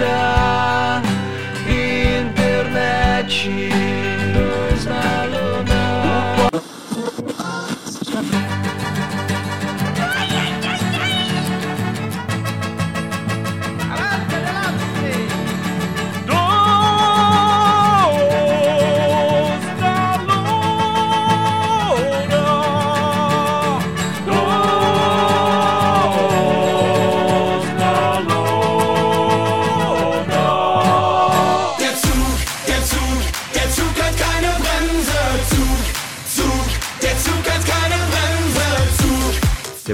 [0.00, 1.02] da
[1.68, 3.32] internet.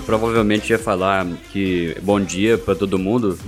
[0.09, 3.39] Provavelmente ia falar que bom dia pra todo mundo.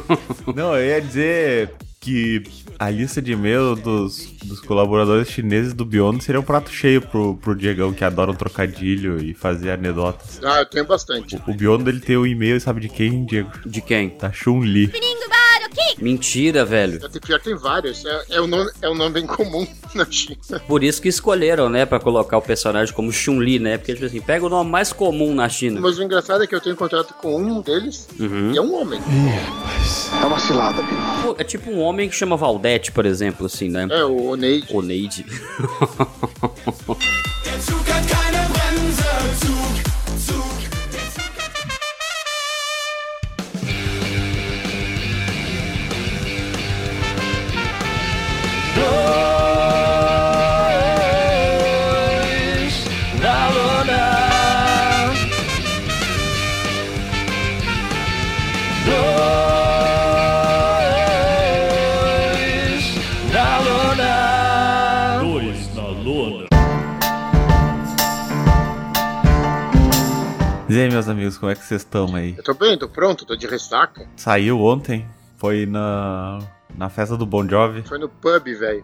[0.54, 2.42] Não, eu ia dizer que
[2.78, 7.36] a lista de e-mail dos, dos colaboradores chineses do Beyond seria um prato cheio pro,
[7.36, 10.38] pro Diegão, que adora um trocadilho e fazer anedotas.
[10.44, 11.40] Ah, eu tenho bastante.
[11.46, 13.50] O Beyond, ele tem o e-mail, sabe de quem, Diego?
[13.64, 14.14] De quem?
[14.18, 14.92] Da Chun-Li.
[15.98, 17.00] Mentira, velho.
[17.00, 18.04] Já tem, pior que tem vários.
[18.04, 20.36] É, é, um nome, é um nome bem comum na China.
[20.66, 23.78] Por isso que escolheram, né, pra colocar o personagem como Chun-Li, né?
[23.78, 25.80] Porque, tipo assim, pega o nome mais comum na China.
[25.80, 29.00] Mas o engraçado é que eu tenho contato com um deles e é um homem.
[31.22, 33.86] Pô, É tipo um homem que chama Valdete, por exemplo, assim, né?
[33.90, 34.66] É, o Oneide.
[34.72, 34.78] O
[71.20, 72.34] amigos, como é que vocês estão aí?
[72.36, 74.08] Eu tô bem, tô pronto, tô de ressaca.
[74.16, 76.38] Saiu ontem, foi na,
[76.74, 77.82] na festa do Bon Jovi.
[77.82, 78.82] Foi no pub, velho.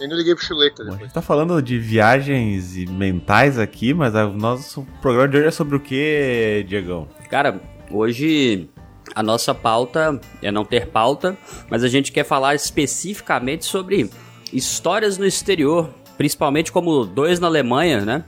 [0.00, 1.00] Eu não liguei pro chuleta Bom, a depois.
[1.02, 5.50] gente tá falando de viagens e mentais aqui, mas o nosso programa de hoje é
[5.50, 7.08] sobre o que, Diegão?
[7.28, 7.60] Cara,
[7.90, 8.70] hoje
[9.14, 11.36] a nossa pauta é não ter pauta,
[11.68, 14.08] mas a gente quer falar especificamente sobre
[14.52, 18.24] histórias no exterior, principalmente como dois na Alemanha, né?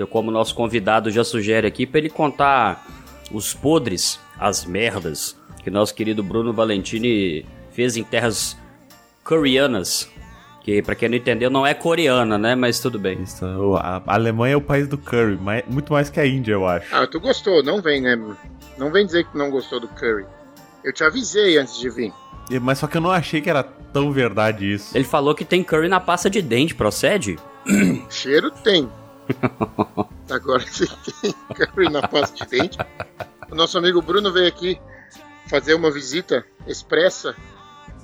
[0.00, 2.86] Que como o nosso convidado já sugere aqui, para ele contar
[3.30, 8.56] os podres, as merdas que nosso querido Bruno Valentini fez em terras
[9.22, 10.08] coreanas.
[10.62, 12.54] Que pra quem não entendeu, não é coreana, né?
[12.54, 13.22] Mas tudo bem.
[13.22, 13.44] Isso,
[13.76, 16.86] a Alemanha é o país do curry, mais- muito mais que a Índia, eu acho.
[16.94, 18.18] Ah, tu gostou, não vem, né?
[18.78, 20.24] Não vem dizer que não gostou do curry.
[20.84, 22.12] Eu te avisei antes de vir.
[22.62, 24.96] Mas só que eu não achei que era tão verdade isso.
[24.96, 27.38] Ele falou que tem curry na pasta de dente, procede?
[28.10, 28.88] Cheiro tem.
[30.30, 30.86] Agora se
[31.20, 32.78] tem curry na pasta de dente.
[33.50, 34.80] O nosso amigo Bruno veio aqui
[35.48, 37.34] fazer uma visita expressa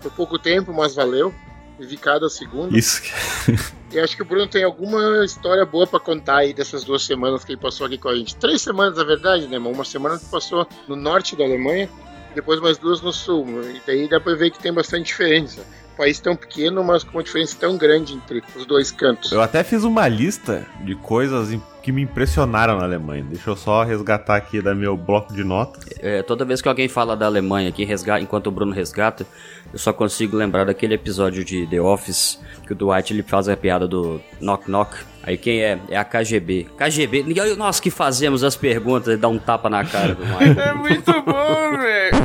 [0.02, 1.32] por pouco tempo, mas valeu.
[1.78, 2.76] Vivi cada segundo.
[2.76, 3.02] Isso.
[3.92, 7.44] E acho que o Bruno tem alguma história boa pra contar aí dessas duas semanas
[7.44, 8.34] que ele passou aqui com a gente.
[8.34, 9.72] Três semanas, na verdade, né, irmão?
[9.72, 11.88] Uma semana que passou no norte da Alemanha,
[12.34, 13.46] depois mais duas no sul.
[13.62, 15.64] E daí dá pra ver que tem bastante diferença.
[15.96, 19.32] País tão pequeno, mas com uma diferença tão grande entre os dois cantos.
[19.32, 23.24] Eu até fiz uma lista de coisas que me impressionaram na Alemanha.
[23.28, 25.84] Deixa eu só resgatar aqui da meu bloco de notas.
[26.00, 29.24] É, toda vez que alguém fala da Alemanha aqui, resga- enquanto o Bruno resgata,
[29.72, 33.56] eu só consigo lembrar daquele episódio de The Office que o Dwight ele faz a
[33.56, 34.96] piada do knock knock.
[35.26, 35.78] Aí quem é?
[35.88, 36.68] É a KGB.
[36.78, 37.24] KGB.
[37.26, 40.56] E aí nós que fazemos as perguntas e dá um tapa na cara do Michael.
[40.60, 42.16] É muito bom, velho.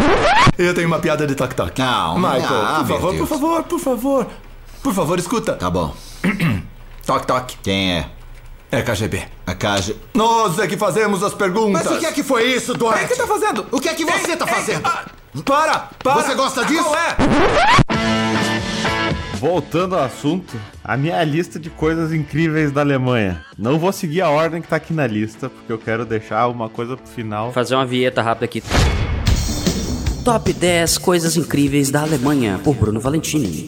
[0.58, 1.82] Eu tenho uma piada de toque-toque.
[1.82, 3.18] Não, Michael, ah, por favor, Deus.
[3.18, 4.28] por favor, por favor.
[4.84, 5.54] Por favor, escuta.
[5.54, 5.96] Tá bom.
[7.06, 7.58] Toque-toque.
[7.64, 8.06] Quem é?
[8.72, 9.24] É KGB.
[9.46, 9.96] A Caja.
[10.14, 11.84] Nós é que fazemos as perguntas.
[11.84, 13.06] Mas o que é que foi isso, É, Dwight?
[13.06, 13.66] o que tá fazendo?
[13.72, 14.82] O que é que você tá fazendo?
[15.44, 16.14] Para, para.
[16.22, 16.84] Você gosta disso?
[16.84, 17.16] Qual é?
[19.42, 23.44] Voltando ao assunto, a minha lista de coisas incríveis da Alemanha.
[23.58, 26.70] Não vou seguir a ordem que tá aqui na lista, porque eu quero deixar uma
[26.70, 27.46] coisa pro final.
[27.46, 28.62] Vou fazer uma vinheta rápida aqui.
[30.24, 33.66] Top 10 coisas incríveis da Alemanha, por Bruno Valentini.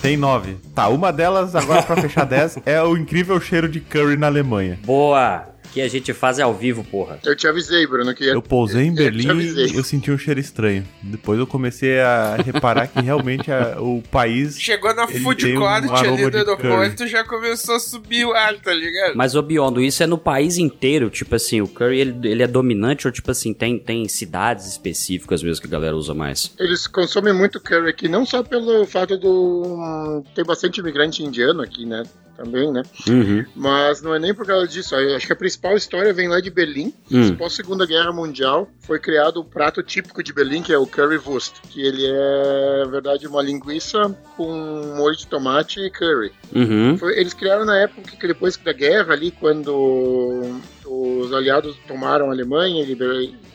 [0.00, 0.56] Tem nove.
[0.74, 4.78] Tá, uma delas, agora pra fechar dez, é o incrível cheiro de curry na Alemanha.
[4.86, 5.44] Boa!
[5.72, 7.18] Que a gente faz é ao vivo, porra.
[7.24, 8.32] Eu te avisei, Bruno, que ia...
[8.32, 9.66] Eu pousei em Berlim avisei.
[9.68, 10.84] e eu senti um cheiro estranho.
[11.02, 14.58] Depois eu comecei a reparar que realmente a- o país.
[14.60, 18.54] Chegou na food tem um court ali do aeroporto já começou a subir o ar,
[18.56, 19.14] tá ligado?
[19.14, 21.08] Mas, ô Biondo, isso é no país inteiro?
[21.08, 25.42] Tipo assim, o curry, ele, ele é dominante ou, tipo assim, tem, tem cidades específicas
[25.42, 26.52] mesmo que a galera usa mais?
[26.58, 30.22] Eles consomem muito curry aqui, não só pelo fato do...
[30.34, 32.02] Tem bastante imigrante indiano aqui, né?
[32.42, 32.82] Também, né?
[33.06, 33.44] Uhum.
[33.54, 34.94] Mas não é nem por causa disso.
[34.94, 36.90] Eu acho que a principal história vem lá de Berlim.
[37.12, 37.28] Hum.
[37.34, 40.86] Após a Segunda Guerra Mundial, foi criado o prato típico de Berlim, que é o
[40.86, 41.56] currywurst.
[41.68, 46.32] Que ele é, na verdade, uma linguiça com molho de tomate e curry.
[46.54, 46.96] Uhum.
[46.96, 52.32] Foi- eles criaram na época que depois da guerra ali, quando os aliados tomaram a
[52.32, 52.82] Alemanha,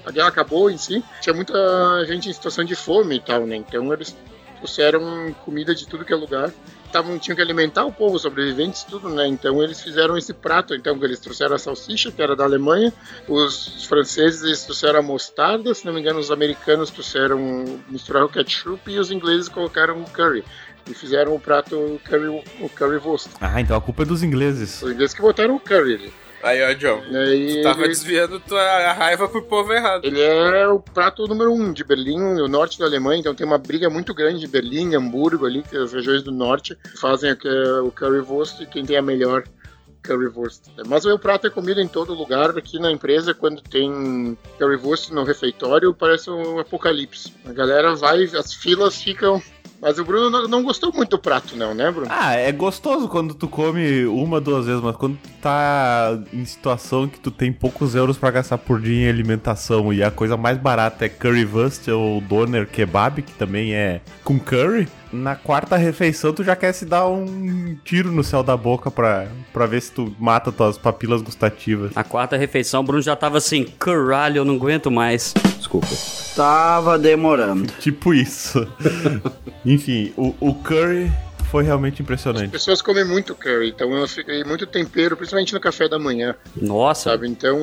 [0.06, 1.56] a guerra acabou em si, tinha muita
[2.06, 3.56] gente em situação de fome e tal, né?
[3.56, 4.16] Então eles
[4.66, 6.52] trouxeram comida de tudo que é lugar.
[6.92, 9.28] Tavam, tinham que alimentar o povo, sobreviventes, tudo, né?
[9.28, 10.74] Então eles fizeram esse prato.
[10.74, 12.92] Então eles trouxeram a salsicha, que era da Alemanha,
[13.28, 18.30] os franceses eles trouxeram a mostarda, se não me engano, os americanos trouxeram, misturaram o
[18.30, 20.44] ketchup e os ingleses colocaram o curry.
[20.88, 22.28] E fizeram o prato curry,
[22.60, 23.30] o currywurst.
[23.42, 24.82] Ah, então a culpa é dos ingleses.
[24.82, 26.14] Os ingleses que botaram o curry.
[26.46, 27.02] Aí, ó, John.
[27.10, 30.06] E Tava ele, desviando tua raiva pro povo errado.
[30.06, 33.58] ele é o prato número um de Berlim, no norte da Alemanha, então tem uma
[33.58, 37.92] briga muito grande de Berlim, Hamburgo ali, que as regiões do norte fazem o o
[37.92, 39.44] currywurst e quem tem a melhor
[40.06, 40.66] currywurst.
[40.86, 45.10] Mas o meu prato é comido em todo lugar, aqui na empresa, quando tem currywurst
[45.10, 47.34] no refeitório, parece um apocalipse.
[47.44, 49.42] A galera vai, as filas ficam...
[49.82, 52.08] Mas o Bruno não, não gostou muito do prato não, né, Bruno?
[52.10, 57.08] Ah, é gostoso quando tu come uma, duas vezes, mas quando tu tá em situação
[57.08, 60.58] que tu tem poucos euros pra gastar por dia em alimentação e a coisa mais
[60.58, 66.44] barata é currywurst ou doner kebab, que também é com curry, na quarta refeição tu
[66.44, 70.16] já quer se dar um tiro no céu da boca pra, pra ver se tu
[70.20, 71.94] mata tuas papilas gustativas.
[71.94, 75.34] Na quarta refeição, o Bruno já tava assim, caralho, eu não aguento mais.
[75.58, 75.88] Desculpa.
[76.36, 77.72] Tava demorando.
[77.80, 78.68] Tipo isso.
[79.66, 81.12] Enfim, o, o curry
[81.50, 82.50] foi realmente As impressionante.
[82.50, 86.36] pessoas comem muito curry, então eu fiquei muito tempero, principalmente no café da manhã.
[86.60, 87.28] Nossa, sabe?
[87.30, 87.58] Então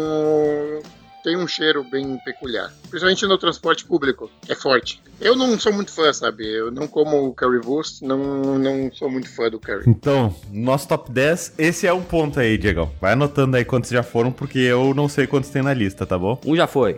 [1.23, 5.01] tem um cheiro bem peculiar, principalmente no transporte público, é forte.
[5.21, 6.45] Eu não sou muito fã, sabe?
[6.47, 9.85] Eu não como currywurst, não, não sou muito fã do curry.
[9.87, 12.91] Então, nosso top 10, esse é um ponto aí, Diegão.
[13.01, 16.19] Vai anotando aí quantos já foram, porque eu não sei quantos tem na lista, tá
[16.19, 16.41] bom?
[16.45, 16.97] um já foi.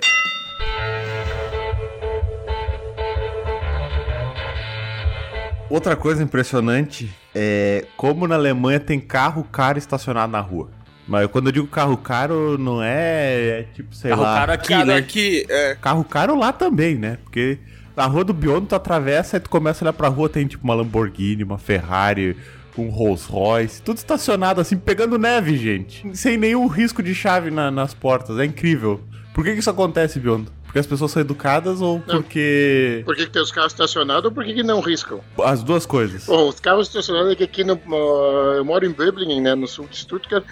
[5.69, 10.70] Outra coisa impressionante é como na Alemanha tem carro caro estacionado na rua.
[11.06, 14.35] Mas quando eu digo carro caro, não é, é tipo, sei Carro lá.
[14.39, 14.97] caro aqui, Cara, né?
[14.97, 17.19] aqui, é, Carro caro lá também, né?
[17.23, 17.59] Porque
[17.95, 20.65] na rua do Biondo tu atravessa e tu começa a olhar pra rua, tem tipo
[20.65, 22.37] uma Lamborghini, uma Ferrari,
[22.79, 26.17] um Rolls Royce, tudo estacionado assim, pegando neve, gente.
[26.17, 28.39] Sem nenhum risco de chave na- nas portas.
[28.39, 29.01] É incrível.
[29.35, 30.51] Por que, que isso acontece, Biondo?
[30.65, 33.03] Porque as pessoas são educadas ou porque.
[33.05, 35.21] Por que, que tem os carros estacionados ou por que, que não riscam?
[35.45, 36.25] As duas coisas.
[36.27, 37.75] Bom, os carros estacionados é que aqui no.
[37.75, 40.43] uh, eu moro em Böblingen, né, no sul de Stuttgart,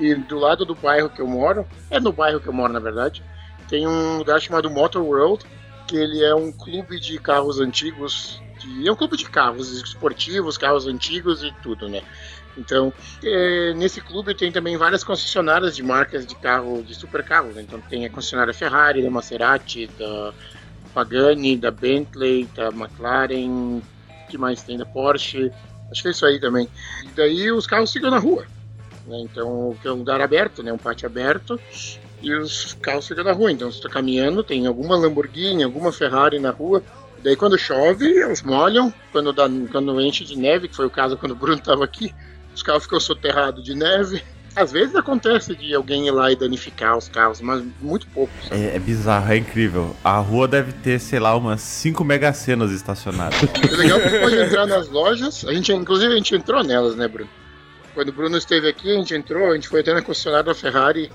[0.00, 2.80] e do lado do bairro que eu moro, é no bairro que eu moro na
[2.80, 3.22] verdade,
[3.68, 5.44] tem um lugar chamado Motor World,
[5.86, 8.42] que ele é um clube de carros antigos.
[8.58, 12.02] De, é um clube de carros esportivos, carros antigos e tudo, né?
[12.58, 12.92] Então,
[13.22, 17.54] é, nesse clube tem também várias concessionárias de marcas de carro, de supercarros.
[17.54, 17.62] né?
[17.62, 20.32] Então tem a concessionária Ferrari, da Maserati, da
[20.92, 23.80] Pagani, da Bentley, da McLaren,
[24.28, 25.52] que mais tem da Porsche.
[25.90, 26.68] Acho que é isso aí também.
[27.04, 28.44] E daí os carros ficam na rua.
[29.06, 29.18] Né?
[29.20, 30.72] Então, que é um lugar aberto, né?
[30.72, 31.58] um pátio aberto,
[32.22, 33.50] e os carros ficam na rua.
[33.52, 36.82] Então, você está caminhando, tem alguma Lamborghini, alguma Ferrari na rua.
[37.22, 38.92] Daí, quando chove, eles molham.
[39.12, 42.14] Quando, dá, quando enche de neve, que foi o caso quando o Bruno estava aqui,
[42.54, 44.22] os carros ficam soterrados de neve.
[44.56, 48.32] Às vezes acontece de alguém ir lá e danificar os carros, mas muito pouco.
[48.50, 49.94] É, é bizarro, é incrível.
[50.02, 53.38] A rua deve ter, sei lá, umas 5 megacenas estacionadas.
[53.70, 55.44] É legal que pode entrar nas lojas.
[55.44, 57.30] A gente, inclusive, a gente entrou nelas, né, Bruno?
[57.94, 60.54] Quando o Bruno esteve aqui, a gente entrou, a gente foi até na concessionária da
[60.54, 61.10] Ferrari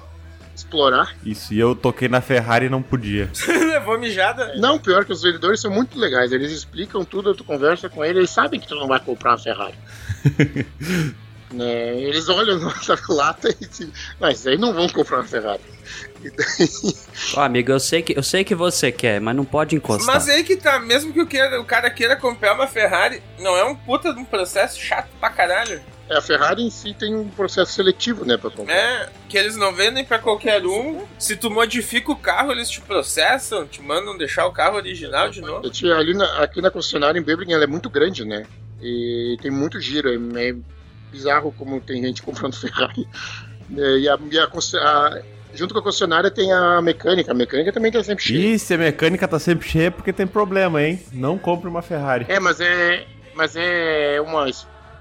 [0.56, 1.14] explorar.
[1.26, 3.30] Isso, e eu toquei na Ferrari e não podia.
[3.48, 4.56] levou mijada.
[4.56, 6.32] Não, pior que os vendedores são muito legais.
[6.32, 9.38] Eles explicam tudo, tu conversa com eles, eles sabem que tu não vai comprar uma
[9.38, 9.76] Ferrari.
[11.52, 11.98] né?
[12.02, 15.62] Eles olham nossa lata e dizem, mas aí não vão comprar uma Ferrari.
[16.24, 16.70] Daí,
[17.36, 20.16] Ó, amigo, eu sei, que, eu sei que você quer, mas não pode encostar.
[20.16, 23.56] Mas aí que tá, mesmo que o, queira- o cara queira comprar uma Ferrari, não
[23.56, 25.82] é um puta de um processo chato pra caralho.
[26.10, 28.74] A Ferrari em si tem um processo seletivo, né, pra comprar.
[28.76, 31.04] É, que eles não vendem pra qualquer um.
[31.18, 35.42] Se tu modifica o carro, eles te processam, te mandam deixar o carro original de
[35.42, 35.66] novo.
[35.66, 38.46] Eu tinha ali na- aqui na concessionária em Bebring, ela é muito grande, né?
[38.82, 40.10] E tem muito giro.
[40.10, 40.56] É, é
[41.12, 43.08] bizarro como tem gente comprando Ferrari.
[43.76, 45.22] É, e a, e a a-
[45.56, 47.32] junto com a concessionária tem a mecânica.
[47.32, 48.60] A mecânica também tá sempre cheia.
[48.60, 51.02] Se a mecânica tá sempre cheia é porque tem problema, hein?
[51.12, 52.26] Não compre uma Ferrari.
[52.30, 53.06] É, mas é.
[53.34, 54.46] Mas é uma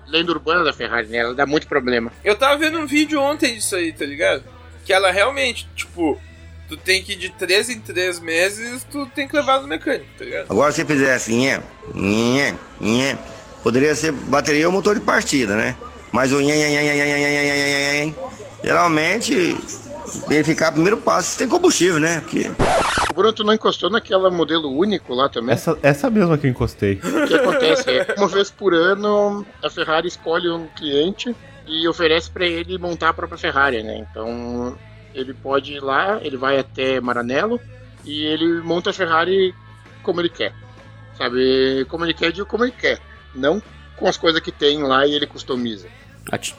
[0.06, 1.18] lenda urbana da Ferrari, né?
[1.18, 2.12] Ela dá muito problema.
[2.24, 4.44] Eu tava vendo um vídeo ontem disso aí, tá ligado?
[4.84, 6.20] Que ela realmente, tipo,
[6.68, 10.06] tu tem que ir de 3 em 3 meses, tu tem que levar no mecânico,
[10.18, 10.46] tá ligado?
[10.50, 11.62] Agora se fizer assim, é,
[11.94, 13.18] nhé, nhé,
[13.62, 15.76] poderia ser bateria ou motor de partida, né?
[16.12, 18.14] Mas o nhé, nhé, nhé, nhé, nhé, nhé, nhé, nhé, nhé, nhé,
[18.62, 19.56] geralmente
[20.28, 22.20] verificar primeiro passo se tem combustível, né?
[22.20, 22.50] Porque
[23.10, 25.54] O Bruno, tu não encostou naquela modelo único lá também?
[25.54, 27.00] Essa, essa mesma que eu encostei.
[27.02, 31.34] O que acontece é, uma vez por ano, a Ferrari escolhe um cliente
[31.66, 34.06] e oferece pra ele montar a própria Ferrari, né?
[34.10, 34.76] Então,
[35.14, 37.60] ele pode ir lá, ele vai até Maranello
[38.04, 39.54] e ele monta a Ferrari
[40.02, 40.52] como ele quer.
[41.16, 41.86] Sabe?
[41.88, 43.00] Como ele quer, digo como ele quer.
[43.34, 43.62] Não
[43.96, 45.88] com as coisas que tem lá e ele customiza.
[46.32, 46.54] Ah, ti-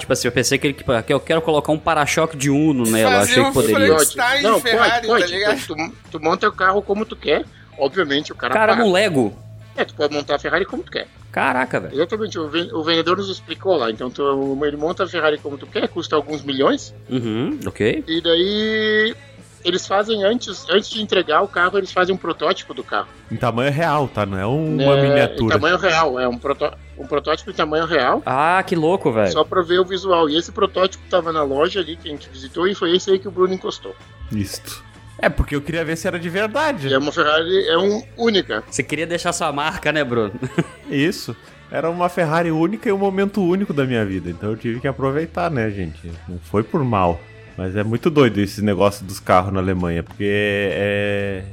[0.00, 3.18] tipo assim, eu pensei que, ele, que eu quero colocar um para-choque de Uno nela.
[3.20, 3.96] Fazer Achei que poderia.
[3.96, 5.66] De Ferrari, tá ligado?
[5.66, 7.44] Tu, tu monta o carro como tu quer.
[7.78, 8.84] Obviamente, o cara Cara, paga.
[8.86, 9.36] um Lego.
[9.76, 11.06] É, tu pode montar a Ferrari como tu quer.
[11.32, 11.94] Caraca, velho.
[11.94, 13.90] Exatamente, o, ven- o vendedor nos explicou lá.
[13.90, 14.22] Então, tu,
[14.64, 16.92] ele monta a Ferrari como tu quer, custa alguns milhões.
[17.08, 18.04] Uhum, ok.
[18.06, 19.14] E daí
[19.64, 23.08] eles fazem antes, antes de entregar o carro, eles fazem um protótipo do carro.
[23.30, 24.24] Em tamanho real, tá?
[24.26, 25.54] Não é uma É, Em miniatura.
[25.56, 28.22] tamanho real, é um, proto, um protótipo em tamanho real.
[28.24, 29.30] Ah, que louco, velho.
[29.32, 30.28] Só pra ver o visual.
[30.28, 33.18] E esse protótipo tava na loja ali que a gente visitou e foi esse aí
[33.18, 33.94] que o Bruno encostou.
[34.32, 34.82] Isto.
[35.22, 36.88] É, porque eu queria ver se era de verdade.
[36.88, 38.64] E é uma Ferrari, é um única.
[38.70, 40.32] Você queria deixar sua marca, né, Bruno?
[40.88, 41.36] Isso.
[41.70, 44.28] Era uma Ferrari única e um momento único da minha vida.
[44.30, 46.10] Então eu tive que aproveitar, né, gente?
[46.26, 47.20] Não foi por mal.
[47.56, 50.02] Mas é muito doido esse negócio dos carros na Alemanha.
[50.02, 51.44] Porque é.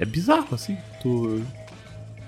[0.00, 0.76] É bizarro, assim.
[1.02, 1.42] Tu.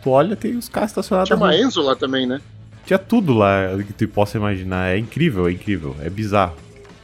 [0.02, 1.28] Tu olha, tem os carros estacionados.
[1.28, 1.56] Tinha na uma.
[1.56, 2.40] Enzo lá também, né?
[2.86, 4.94] Tinha tudo lá que tu possa imaginar.
[4.94, 5.96] É incrível, é incrível.
[6.00, 6.56] É bizarro.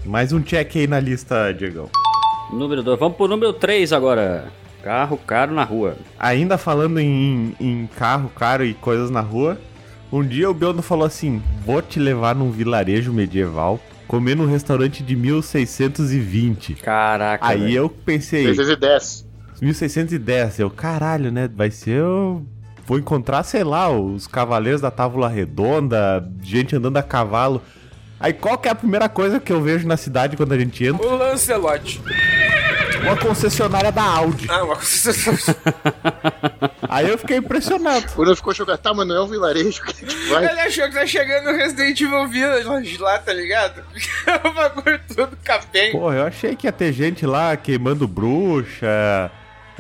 [0.05, 1.88] Mais um check aí na lista, Diegão.
[2.52, 2.99] Número 2.
[2.99, 4.49] Vamos pro número 3 agora.
[4.83, 5.97] Carro caro na rua.
[6.19, 9.59] Ainda falando em, em carro caro e coisas na rua,
[10.12, 13.79] um dia o Belno falou assim: Vou te levar num vilarejo medieval,
[14.11, 16.75] comer num restaurante de 1620.
[16.75, 17.47] Caraca.
[17.47, 17.76] Aí velho.
[17.76, 19.25] eu pensei: 610.
[19.62, 20.59] 1610.
[20.59, 21.49] Eu, caralho, né?
[21.55, 21.90] Vai ser.
[21.90, 22.45] Eu
[22.85, 27.62] vou encontrar, sei lá, os cavaleiros da Távola Redonda, gente andando a cavalo.
[28.19, 30.85] Aí qual que é a primeira coisa que eu vejo na cidade quando a gente
[30.85, 31.07] entra?
[31.07, 32.02] O Lancelote.
[33.02, 34.47] Uma concessionária da Audi.
[34.50, 35.12] Ah, uma coisa.
[36.88, 38.07] Aí eu fiquei impressionado.
[38.12, 38.78] O Bruno ficou chocado.
[38.78, 40.45] Tá, mas não é um vilarejo que a gente vai.
[40.45, 43.83] Ele achou que tá chegando no Resident Evil Village lá, tá ligado?
[44.45, 45.92] o bagulho todo capenga.
[45.92, 49.30] Porra, eu achei que ia ter gente lá queimando bruxa,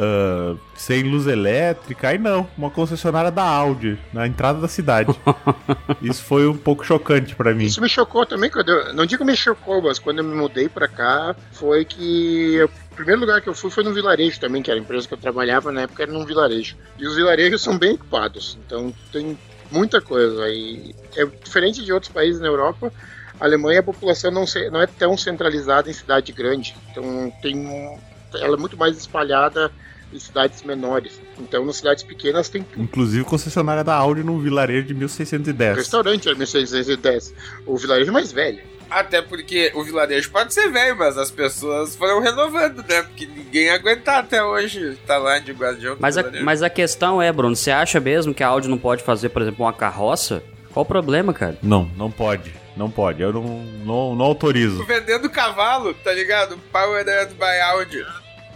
[0.00, 2.08] ah, sem luz elétrica.
[2.08, 5.14] Aí não, uma concessionária da Audi, na entrada da cidade.
[6.00, 7.64] Isso foi um pouco chocante pra mim.
[7.66, 10.68] Isso me chocou também quando eu, não digo me chocou, mas quando eu me mudei
[10.68, 14.62] pra cá, foi que eu- o primeiro lugar que eu fui foi num vilarejo também,
[14.62, 16.76] que era a empresa que eu trabalhava na época era num vilarejo.
[16.98, 19.38] E os vilarejos são bem equipados, então tem
[19.70, 20.94] muita coisa aí.
[21.16, 22.92] É diferente de outros países na Europa.
[23.40, 27.56] A Alemanha a população não, se- não é tão centralizada em cidade grande, então tem
[27.56, 27.98] um-
[28.34, 29.70] ela é muito mais espalhada
[30.12, 31.20] em cidades menores.
[31.38, 32.82] Então, nas cidades pequenas tem tudo.
[32.82, 35.76] Inclusive concessionária da Audi num vilarejo de O 1610.
[35.76, 37.34] restaurante era 1610.
[37.66, 38.60] O vilarejo mais velho.
[38.90, 43.02] Até porque o vilarejo pode ser velho, mas as pessoas foram renovando, né?
[43.02, 47.32] Porque ninguém aguentar até hoje tá lá de guardião Mas a, mas a questão é,
[47.32, 50.42] Bruno, você acha mesmo que a Audi não pode fazer, por exemplo, uma carroça?
[50.72, 51.56] Qual o problema, cara?
[51.62, 52.52] Não, não pode.
[52.76, 53.22] Não pode.
[53.22, 54.84] Eu não, não, não autorizo.
[54.84, 56.58] Vendendo cavalo, tá ligado?
[56.72, 58.04] Powered by Audi.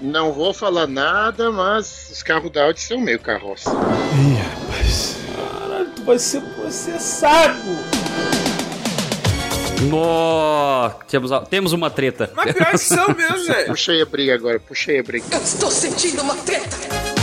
[0.05, 3.71] Não vou falar nada, mas os carros da Audi são meio carroça.
[5.97, 7.59] Tu vai ser processado!
[9.89, 12.31] Nó, temos, temos uma treta.
[12.35, 13.67] Mas pior que são mesmo, velho.
[13.69, 15.25] Puxei a briga agora, puxei a briga.
[15.39, 17.14] Estou sentindo uma treta.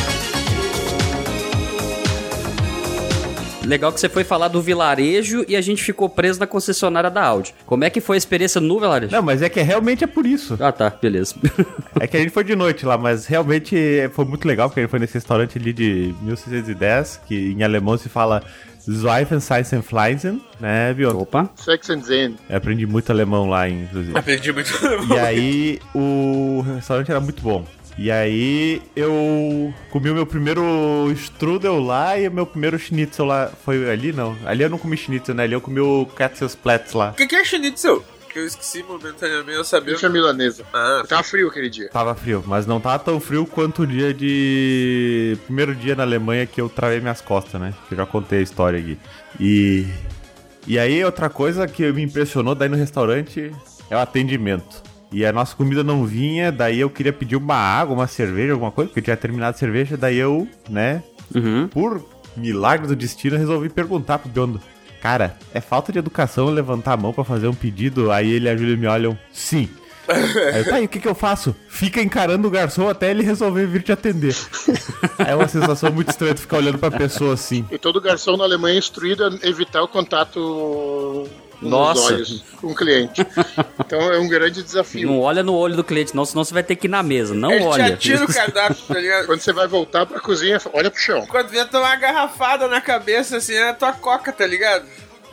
[3.72, 7.24] Legal que você foi falar do vilarejo e a gente ficou preso na concessionária da
[7.24, 7.56] Audi.
[7.66, 9.14] Como é que foi a experiência no vilarejo?
[9.14, 10.58] Não, mas é que realmente é por isso.
[10.60, 11.36] Ah, tá, beleza.
[11.98, 13.78] É que a gente foi de noite lá, mas realmente
[14.12, 17.98] foi muito legal, porque a gente foi nesse restaurante ali de 1610, que em alemão
[17.98, 18.44] se fala
[18.90, 21.16] Zweifenseisenfleisen, né, Bion?
[21.16, 21.50] Opa.
[21.56, 22.36] Sex and Zen.
[22.50, 24.18] Eu aprendi muito alemão lá, inclusive.
[24.18, 24.70] Aprendi muito.
[25.10, 27.64] E aí o restaurante era muito bom.
[27.98, 33.52] E aí eu comi o meu primeiro strudel lá e o meu primeiro schnitzel lá.
[33.64, 34.36] Foi ali não?
[34.46, 35.44] Ali eu não comi schnitzel, né?
[35.44, 37.10] Ali eu comi o Katzelsplatz lá.
[37.10, 38.04] O que, que é schnitzel?
[38.30, 39.94] Que eu esqueci momentaneamente, eu sabia.
[39.94, 40.64] Bicha milanesa.
[40.74, 41.90] Ah, Tava frio aquele dia.
[41.90, 45.38] Tava frio, mas não tava tão frio quanto o dia de.
[45.46, 47.74] Primeiro dia na Alemanha que eu travei minhas costas, né?
[47.90, 48.98] Que eu já contei a história aqui.
[49.40, 49.86] E.
[50.66, 53.52] E aí, outra coisa que me impressionou daí no restaurante
[53.90, 54.82] é o atendimento.
[55.12, 58.72] E a nossa comida não vinha, daí eu queria pedir uma água, uma cerveja, alguma
[58.72, 61.04] coisa, porque eu tinha terminado a cerveja, daí eu, né,
[61.36, 61.68] Uhum.
[61.68, 62.02] por
[62.38, 64.62] milagre do destino, resolvi perguntar pro Biondo.
[65.02, 68.12] Cara, é falta de educação levantar a mão pra fazer um pedido?
[68.12, 69.68] Aí ele e a Júlia me olham, sim.
[70.08, 71.56] Aí eu, tá, e o que que eu faço?
[71.68, 74.36] Fica encarando o garçom até ele resolver vir te atender.
[75.26, 77.66] é uma sensação muito estranha tu ficar olhando pra pessoa assim.
[77.72, 81.28] E todo garçom na Alemanha é instruído a evitar o contato
[81.62, 82.14] nos Nossa.
[82.14, 83.26] olhos com o cliente.
[83.80, 85.08] Então é um grande desafio.
[85.08, 87.34] Não olha no olho do cliente, não, senão você vai ter que ir na mesa.
[87.34, 87.94] Não Ele te olha.
[87.94, 89.26] atira o cardápio, tá ligado?
[89.28, 91.26] Quando você vai voltar pra cozinha, olha pro chão.
[91.28, 94.86] Quando vier tomar uma garrafada na cabeça, assim, é a tua coca, tá ligado?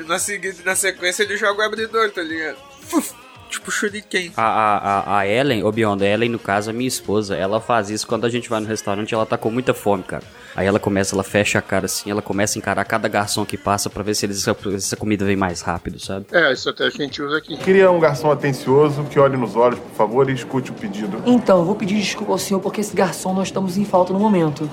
[0.07, 2.57] Na, seguinte, na sequência ele joga o abridor, tá ligado?
[2.83, 3.13] Fuf,
[3.49, 4.33] tipo shuriken.
[4.37, 7.61] A, a, a, a Ellen, ô Beyond, a Ellen, no caso, a minha esposa, ela
[7.61, 10.25] faz isso quando a gente vai no restaurante ela tá com muita fome, cara.
[10.55, 13.57] Aí ela começa, ela fecha a cara assim, ela começa a encarar cada garçom que
[13.57, 16.27] passa pra ver se, eles, essa comida vem mais rápido, sabe?
[16.33, 17.57] É, isso até a gente usa aqui.
[17.57, 21.23] Queria um garçom atencioso que olhe nos olhos, por favor, e escute o pedido.
[21.27, 24.19] Então, eu vou pedir desculpa ao senhor porque esse garçom nós estamos em falta no
[24.19, 24.69] momento.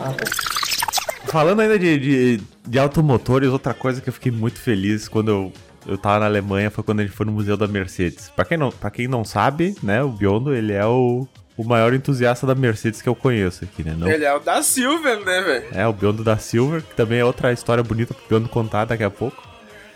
[1.25, 5.53] Falando ainda de, de, de automotores, outra coisa que eu fiquei muito feliz quando eu,
[5.85, 8.29] eu tava na Alemanha foi quando a gente foi no Museu da Mercedes.
[8.29, 11.27] Pra quem não, pra quem não sabe, né, o Biondo, ele é o,
[11.57, 13.95] o maior entusiasta da Mercedes que eu conheço aqui, né?
[13.97, 15.65] Não, Ele é o da Silver, né, velho?
[15.71, 19.03] É, o Biondo da Silver, que também é outra história bonita pro Biondo contar daqui
[19.03, 19.41] a pouco.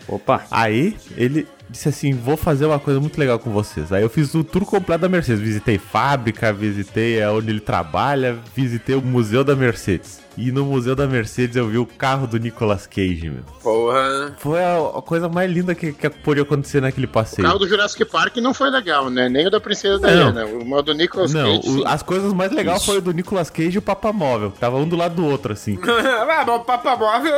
[0.08, 0.44] Opa.
[0.50, 3.92] Aí, ele disse assim, vou fazer uma coisa muito legal com vocês.
[3.92, 5.40] Aí eu fiz o tour completo da Mercedes.
[5.40, 10.20] Visitei fábrica, visitei onde ele trabalha, visitei o Museu da Mercedes.
[10.38, 13.42] E no Museu da Mercedes eu vi o carro do Nicolas Cage, meu.
[13.62, 14.34] Porra.
[14.38, 17.46] Foi a, a coisa mais linda que, que podia acontecer naquele O passeio.
[17.46, 19.28] carro do Jurassic Park não foi legal, né?
[19.28, 20.32] Nem o da Princesa Não.
[20.32, 20.46] Diana.
[20.46, 21.82] O modo Nicolas Não, Cage, o- sim.
[21.84, 24.76] as coisas mais legais foi o do Nicolas Cage e o Papa Móvel, que tava
[24.78, 25.78] um do lado do outro, assim.
[25.82, 27.32] ah, mas o Papa Móvel,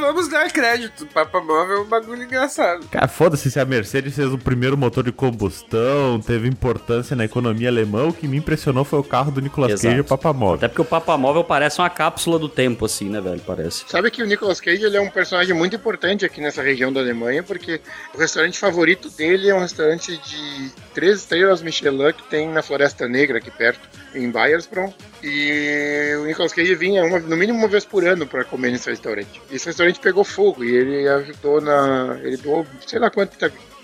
[0.00, 1.04] vamos dar crédito.
[1.04, 2.86] O Papa Móvel é um bagulho engraçado.
[2.90, 7.68] Cara, foda-se se a Mercedes fez o primeiro motor de combustão, teve importância na economia
[7.68, 9.86] alemã, o que me impressionou foi o carro do Nicolas Exato.
[9.86, 10.56] Cage e o Papa Móvel.
[10.56, 13.40] Até porque o Papa Móvel parece uma cápsula do tempo, assim, né, velho?
[13.46, 13.84] Parece.
[13.88, 17.00] Sabe que o Nicolas Cage ele é um personagem muito importante aqui nessa região da
[17.00, 17.80] Alemanha, porque
[18.14, 23.06] o restaurante favorito dele é um restaurante de três estrelas Michelin que tem na Floresta
[23.08, 24.90] Negra, aqui perto, em Bayersbronn.
[25.22, 28.90] E o Nicolas Cage vinha uma- no mínimo uma vez por ano para comer nesse
[28.90, 29.40] restaurante.
[29.48, 32.18] E esse restaurante pegou fogo e ele ajudou na.
[32.22, 33.36] Ele doou sei lá quanto,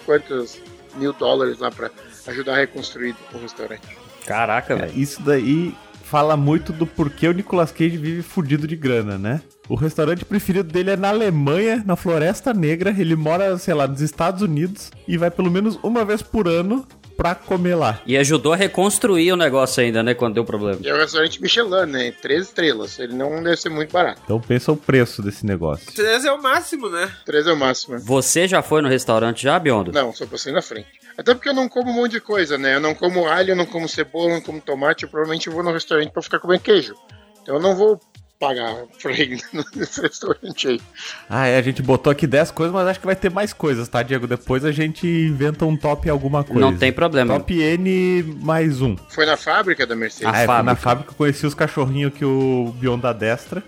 [0.05, 0.59] quantos
[0.97, 1.89] mil dólares lá para
[2.27, 3.83] ajudar a reconstruir o restaurante.
[4.27, 4.93] Caraca, É, velho.
[4.99, 5.73] isso daí
[6.03, 9.41] fala muito do porquê o Nicolas Cage vive fudido de grana, né?
[9.69, 12.95] O restaurante preferido dele é na Alemanha, na Floresta Negra.
[12.97, 16.87] Ele mora, sei lá, nos Estados Unidos e vai pelo menos uma vez por ano
[17.17, 18.01] pra comer lá.
[18.07, 20.15] E ajudou a reconstruir o negócio ainda, né?
[20.15, 20.79] Quando deu problema.
[20.83, 22.13] E é um restaurante Michelin, né?
[22.21, 22.99] Três estrelas.
[22.99, 24.21] Ele não deve ser muito barato.
[24.25, 25.93] Então pensa o preço desse negócio.
[25.93, 27.11] Três é o máximo, né?
[27.25, 27.99] Três é o máximo.
[28.01, 29.93] Você já foi no restaurante já, Biondo?
[29.93, 30.89] Não, só passei na frente.
[31.17, 32.75] Até porque eu não como um monte de coisa, né?
[32.75, 35.05] Eu não como alho, eu não como cebola, eu não como tomate.
[35.05, 36.95] Eu provavelmente vou no restaurante pra ficar comendo queijo.
[37.43, 38.01] Então eu não vou
[38.45, 39.41] pagar pra ir
[39.75, 40.81] nesse restaurante aí.
[41.29, 43.89] Ah, é, a gente botou aqui 10 coisas, mas acho que vai ter mais coisas,
[43.89, 44.27] tá, Diego?
[44.27, 46.61] Depois a gente inventa um top alguma coisa.
[46.61, 47.35] Não tem problema.
[47.35, 48.97] Top N mais um.
[49.09, 50.27] Foi na fábrica da Mercedes.
[50.27, 50.77] ah, é, foi na fábrica.
[50.77, 53.63] fábrica eu conheci os cachorrinhos que o Beyond adestra.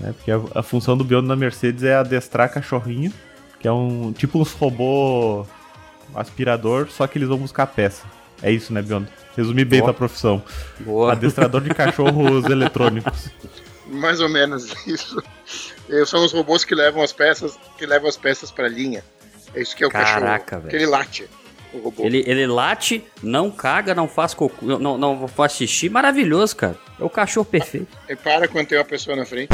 [0.00, 3.12] Né, porque a, a função do Beyond na Mercedes é adestrar cachorrinho,
[3.60, 5.46] que é um tipo uns robô
[6.14, 8.04] aspirador, só que eles vão buscar peça.
[8.42, 9.08] É isso, né, Beyond?
[9.36, 9.92] Resumi bem Boa.
[9.92, 10.42] tua profissão.
[10.80, 11.12] Boa.
[11.12, 13.30] Adestrador de cachorros eletrônicos.
[13.86, 15.22] Mais ou menos isso.
[15.88, 19.04] E São os robôs que levam as peças, que levam as peças pra linha.
[19.54, 20.62] É isso que é o Caraca, cachorro.
[20.62, 20.70] velho.
[20.70, 21.28] Que ele late.
[21.72, 22.04] O robô.
[22.04, 25.88] Ele, ele late, não caga, não faz cocô, não, não faz xixi.
[25.88, 26.76] Maravilhoso, cara.
[26.98, 27.88] É o cachorro perfeito.
[28.08, 29.48] Ele para quando tem uma pessoa na frente.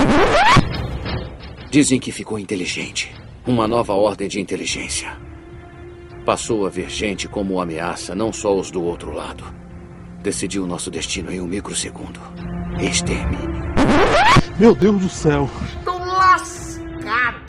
[1.71, 3.14] Dizem que ficou inteligente.
[3.47, 5.16] Uma nova ordem de inteligência.
[6.25, 9.45] Passou a ver gente como ameaça, não só os do outro lado.
[10.23, 12.21] Decidiu nosso destino em um microsegundo.
[12.81, 13.51] Extermínio.
[14.59, 15.51] Meu Deus do céu.
[15.85, 17.43] Tô lascado.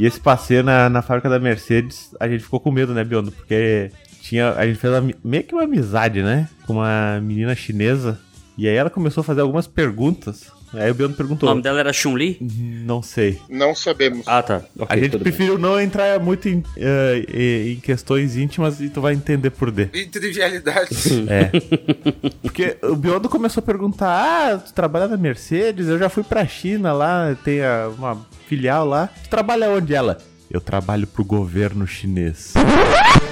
[0.00, 3.30] E esse passeio na, na fábrica da Mercedes, a gente ficou com medo, né, Biondo?
[3.30, 3.90] Porque
[4.22, 6.48] tinha, a gente fez uma- meio que uma amizade, né?
[6.66, 8.18] Com uma menina chinesa.
[8.56, 10.50] E aí ela começou a fazer algumas perguntas.
[10.74, 11.48] Aí o Biondo O perguntou.
[11.48, 12.38] nome dela era Chun-Li?
[12.40, 13.38] Não sei.
[13.48, 14.26] Não sabemos.
[14.26, 14.62] Ah, tá.
[14.78, 15.32] Ok, a gente tudo bem.
[15.32, 19.88] preferiu não entrar muito em, eh, em- questões íntimas e tu vai entender por quê.
[19.92, 20.94] Em trivialidade.
[21.28, 21.50] É.
[22.42, 25.88] Porque o Biondo começou a perguntar: Ah, tu trabalha na Mercedes?
[25.88, 29.08] Eu já fui pra China lá, tem a- uma filial lá.
[29.24, 30.18] Tu trabalha onde ela?
[30.50, 32.52] Eu trabalho pro governo chinês.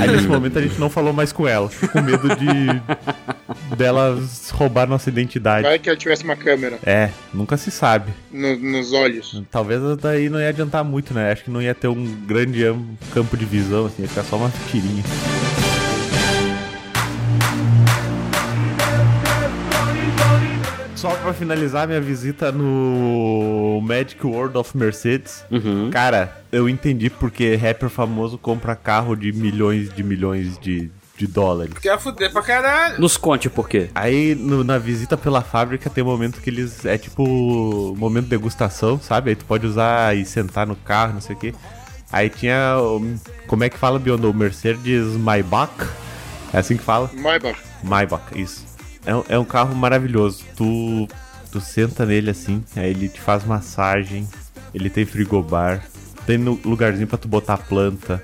[0.00, 2.46] Aí nesse momento a gente não falou mais com ela, ficou com medo de
[3.76, 5.62] delas roubar nossa identidade.
[5.66, 8.12] Vai que ela tivesse uma câmera É, nunca se sabe.
[8.32, 9.42] no- nos olhos.
[9.50, 11.32] Talvez daí não ia adiantar muito, né?
[11.32, 14.36] Acho que não ia ter um grande am- campo de visão, assim, ia ficar só
[14.36, 15.02] uma tirinha.
[21.00, 25.42] Só pra finalizar minha visita no Magic World of Mercedes,
[25.90, 31.72] cara, eu entendi porque rapper famoso compra carro de milhões de milhões de, de dólares.
[31.80, 33.00] Quer fuder pra caralho.
[33.00, 33.88] Nos conte por quê.
[33.94, 36.84] Aí no- na visita pela fábrica tem um momento que eles.
[36.84, 37.94] É tipo.
[37.96, 39.30] Momento de degustação, sabe?
[39.30, 41.54] Aí tu pode usar e sentar no carro, não sei o quê.
[42.12, 42.74] Aí tinha.
[43.46, 44.30] Como é que fala, Biondo?
[44.30, 45.72] O Mercedes Maybach?
[46.52, 47.10] É assim que fala?
[47.14, 47.58] Maybach.
[47.82, 48.68] Maybach, isso.
[49.04, 50.44] É, um- é um carro maravilhoso.
[50.56, 51.08] Tu,
[51.50, 54.28] tu senta nele assim, aí ele te faz massagem,
[54.74, 55.82] ele tem frigobar,
[56.26, 58.22] tem no- lugarzinho pra tu botar planta.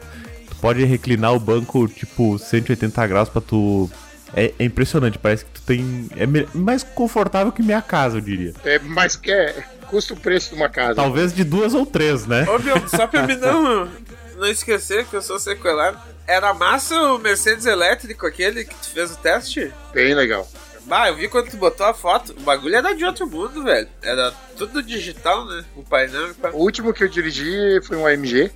[0.49, 3.91] Tu pode reclinar o banco tipo 180 graus pra tu.
[4.35, 6.09] É, é impressionante, parece que tu tem.
[6.17, 8.53] É mais confortável que minha casa, eu diria.
[8.65, 10.95] É, mas que é, custa o preço de uma casa.
[10.97, 12.45] Talvez de duas ou três, né?
[12.49, 13.89] Ô, meu, só pra mim não,
[14.37, 15.99] não esquecer que eu sou sequelado.
[16.27, 19.73] Era massa o Mercedes elétrico, aquele que tu fez o teste?
[19.95, 20.47] Bem legal.
[20.87, 22.35] Bah, eu vi quando tu botou a foto.
[22.39, 23.89] O bagulho era de outro mundo, velho.
[24.03, 25.65] Era tudo digital, né?
[25.75, 26.31] O painel.
[26.31, 26.51] e pá.
[26.53, 28.51] O último que eu dirigi foi um AMG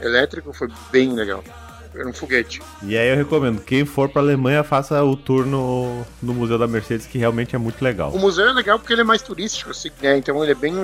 [0.00, 1.44] elétrico, foi bem legal.
[1.94, 2.60] Era um foguete.
[2.82, 6.66] E aí eu recomendo, quem for pra Alemanha, faça o tour no, no Museu da
[6.66, 8.10] Mercedes, que realmente é muito legal.
[8.10, 10.16] O museu é legal porque ele é mais turístico, assim, né?
[10.16, 10.74] Então ele é bem,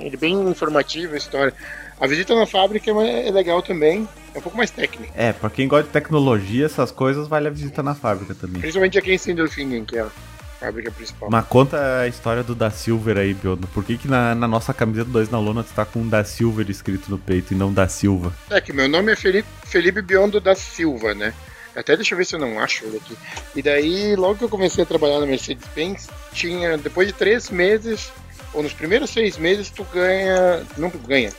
[0.00, 1.54] ele é bem informativo a história.
[2.00, 5.12] A visita na fábrica é é legal também, é um pouco mais técnica.
[5.14, 8.60] É, pra quem gosta de tecnologia, essas coisas, vale a visita na fábrica também.
[8.60, 10.10] Principalmente aqui em Sindelfingen, que é a
[10.58, 11.28] fábrica principal.
[11.30, 13.66] Mas conta a história do Da Silver aí, Biondo.
[13.68, 16.68] Por que, que na, na nossa camiseta 2 na lona tu tá com Da Silver
[16.68, 18.32] escrito no peito e não Da Silva?
[18.50, 21.32] É que meu nome é Felipe, Felipe Biondo da Silva, né?
[21.76, 23.16] Até deixa eu ver se eu não acho ele aqui.
[23.54, 28.12] E daí, logo que eu comecei a trabalhar na Mercedes-Benz, tinha, depois de três meses,
[28.52, 30.64] ou nos primeiros seis meses, tu ganha.
[30.76, 31.32] Não tu ganha.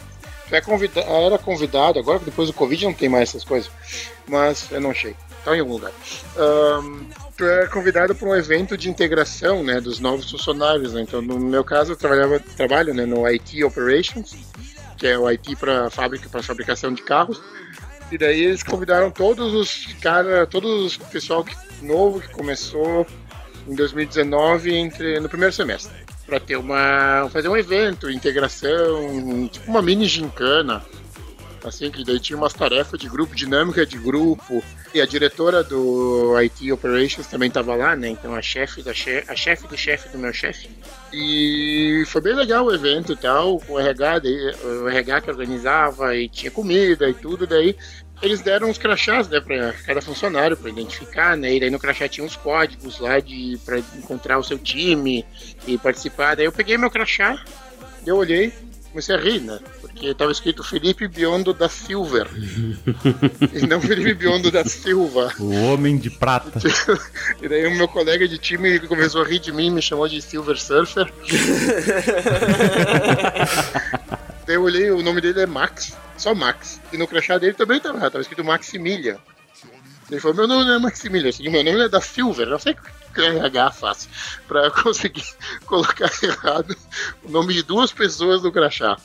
[0.52, 3.72] É convida, era convidado, agora depois do Covid não tem mais essas coisas,
[4.28, 5.16] mas eu não achei.
[5.44, 5.92] Tá em algum lugar.
[6.38, 7.06] Ahn,
[7.38, 10.94] tu é convidado para um evento de integração né, dos novos funcionários.
[10.94, 11.02] Né?
[11.02, 14.36] Então, no meu caso, eu trabalhava, trabalho né, no IT Operations,
[14.98, 17.42] que é o IT para fábrica, para fabricação de carros.
[18.12, 23.06] E daí eles convidaram todos os cara, todos o pessoal que, novo que começou
[23.68, 29.82] em 2019 entre no primeiro semestre para ter uma fazer um evento, integração, tipo uma
[29.82, 30.84] mini gincana.
[31.64, 34.64] Assim, que daí tinha umas tarefas de grupo, dinâmica de grupo.
[34.94, 38.10] E a diretora do IT Operations também estava lá, né?
[38.10, 40.70] Então a chefe da chefe, a chefe do chefe do meu chefe.
[41.12, 44.22] E foi bem legal o evento e tal, o RH,
[44.64, 47.76] o RH que organizava e tinha comida e tudo, daí
[48.22, 51.54] eles deram uns crachás, né, para cada funcionário para identificar, né?
[51.54, 55.26] E daí no crachá tinha uns códigos lá de para encontrar o seu time
[55.68, 56.36] e participar.
[56.36, 57.44] Daí eu peguei meu crachá,
[58.06, 58.54] eu olhei,
[58.92, 59.60] comecei a rir, né?
[59.82, 62.28] Porque tava escrito Felipe Biondo da Silver.
[63.54, 65.34] e não Felipe Biondo da Silva.
[65.38, 66.60] O Homem de Prata.
[67.42, 70.22] E daí o meu colega de time começou a rir de mim, me chamou de
[70.22, 71.12] Silver Surfer.
[74.46, 76.82] daí eu olhei, o nome dele é Max, só Max.
[76.92, 79.18] E no crachá dele também tava, tava escrito Maximilian.
[80.10, 82.76] Ele falou, meu nome não é Maximilian, assim, meu nome é da Silver, não sei
[83.16, 84.10] que o RH faz
[84.48, 85.26] pra conseguir
[85.66, 86.76] colocar errado
[87.24, 88.98] o nome de duas pessoas no crachá.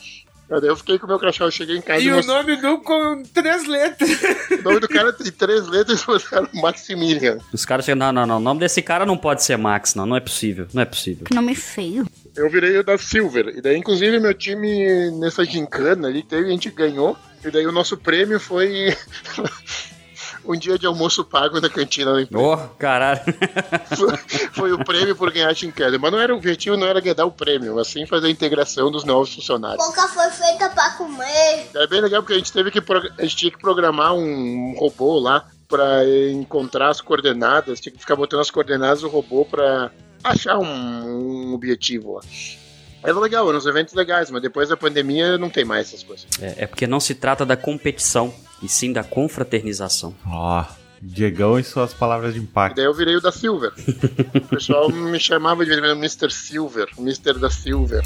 [0.51, 2.77] Eu fiquei com o meu crachá, eu cheguei em casa E o mostrei- nome do
[2.79, 4.09] com três letras.
[4.59, 7.37] o nome do cara tem três letras e botaram Maximilian.
[7.53, 10.05] Os caras chegam, não, não, não, o nome desse cara não pode ser Max, não,
[10.05, 11.25] não é possível, não é possível.
[11.25, 12.05] Que nome feio.
[12.35, 13.49] Eu virei o da Silver.
[13.57, 17.17] E daí, inclusive, meu time nessa gincana ali teve, a gente ganhou.
[17.43, 18.95] E daí o nosso prêmio foi
[20.45, 22.43] um dia de almoço pago na cantina da empresa.
[22.43, 23.21] Ô, caralho.
[23.95, 24.17] Foi,
[24.53, 25.97] foi o prêmio por ganhar a gincana.
[25.97, 28.89] Mas não era o objetivo, não era ganhar o prêmio, mas sim fazer a integração
[28.89, 29.85] dos novos funcionários.
[29.85, 31.67] Boca foi feita pra comer.
[31.75, 35.19] É bem legal porque a gente teve que a gente tinha que programar um robô
[35.19, 39.91] lá para encontrar as coordenadas, tinha que ficar botando as coordenadas do robô para
[40.23, 42.21] achar um, um objetivo lá.
[43.03, 46.27] Era legal, eram uns eventos legais, mas depois da pandemia não tem mais essas coisas.
[46.39, 50.13] É, é porque não se trata da competição, e sim da confraternização.
[50.25, 50.63] Ó,
[51.01, 52.75] Diegão e suas palavras de E impacto.
[52.75, 53.71] daí eu virei o da Silver.
[54.35, 56.29] o pessoal me chamava de Mr.
[56.31, 57.39] Silver, Mr.
[57.39, 58.03] da Silver.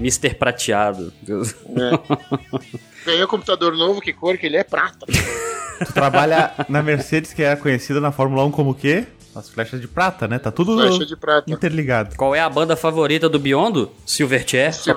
[0.00, 1.12] Mister Prateado.
[1.26, 3.04] É.
[3.04, 4.64] Ganhei um computador novo, que cor que ele é?
[4.64, 5.06] Prata.
[5.06, 9.06] Tu trabalha na Mercedes, que é conhecida na Fórmula 1 como o quê?
[9.34, 10.38] As flechas de prata, né?
[10.38, 11.50] Tá tudo Flecha de prata.
[11.50, 12.16] interligado.
[12.16, 13.90] Qual é a banda favorita do Biondo?
[14.06, 14.72] Silverchair?
[14.74, 14.94] Só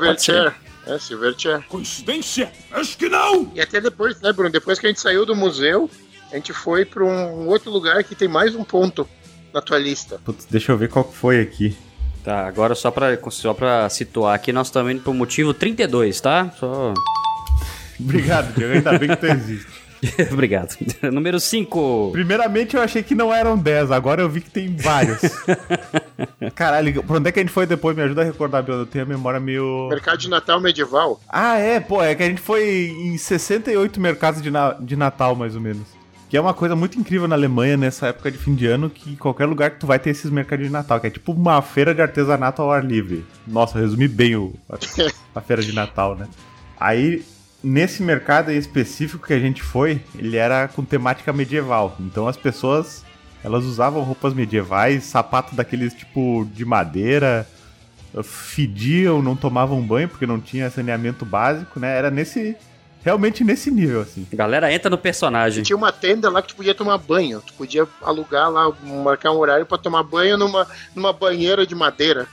[0.97, 1.07] ser.
[1.07, 1.57] Silverchair.
[1.57, 1.61] É.
[1.67, 2.51] Coincidência?
[2.71, 3.51] Acho que não!
[3.53, 4.49] E até depois, né, Bruno?
[4.49, 5.89] Depois que a gente saiu do museu,
[6.31, 9.07] a gente foi para um outro lugar que tem mais um ponto
[9.53, 10.19] na tua lista?
[10.23, 11.75] Putz, deixa eu ver qual que foi aqui.
[12.23, 16.51] Tá, agora só pra, só pra situar aqui, nós estamos indo pro motivo 32, tá?
[16.59, 16.93] Só.
[17.99, 18.73] Obrigado, Diego.
[18.73, 19.88] Ainda bem que tu existe.
[20.31, 20.75] Obrigado.
[21.11, 22.09] Número 5.
[22.11, 25.19] Primeiramente eu achei que não eram 10, agora eu vi que tem vários.
[26.55, 27.95] Caralho, pra onde é que a gente foi depois?
[27.95, 28.79] Me ajuda a recordar, Bill.
[28.79, 29.87] Eu tenho a memória meio.
[29.89, 31.19] Mercado de Natal medieval?
[31.27, 34.73] Ah, é, pô, é que a gente foi em 68 mercados de, na...
[34.73, 35.99] de Natal, mais ou menos.
[36.29, 39.15] Que é uma coisa muito incrível na Alemanha nessa época de fim de ano, que
[39.15, 41.93] qualquer lugar que tu vai ter esses mercados de Natal, que é tipo uma feira
[41.93, 43.25] de artesanato ao ar livre.
[43.47, 44.53] Nossa, resumi bem o...
[44.69, 44.77] a,
[45.39, 46.27] a feira de Natal, né?
[46.79, 47.23] Aí,
[47.63, 51.95] nesse mercado específico que a gente foi, ele era com temática medieval.
[51.99, 53.03] Então as pessoas,
[53.43, 57.47] elas usavam roupas medievais, sapato daqueles tipo de madeira,
[58.23, 61.95] fediam, não tomavam banho porque não tinha saneamento básico, né?
[61.97, 62.55] Era nesse
[63.03, 64.27] realmente nesse nível, assim.
[64.31, 65.63] Galera, entra no personagem.
[65.63, 67.41] Tinha uma tenda lá que tu podia tomar banho.
[67.45, 68.71] Tu podia alugar lá,
[69.03, 72.27] marcar um horário pra tomar banho numa, numa banheira de madeira.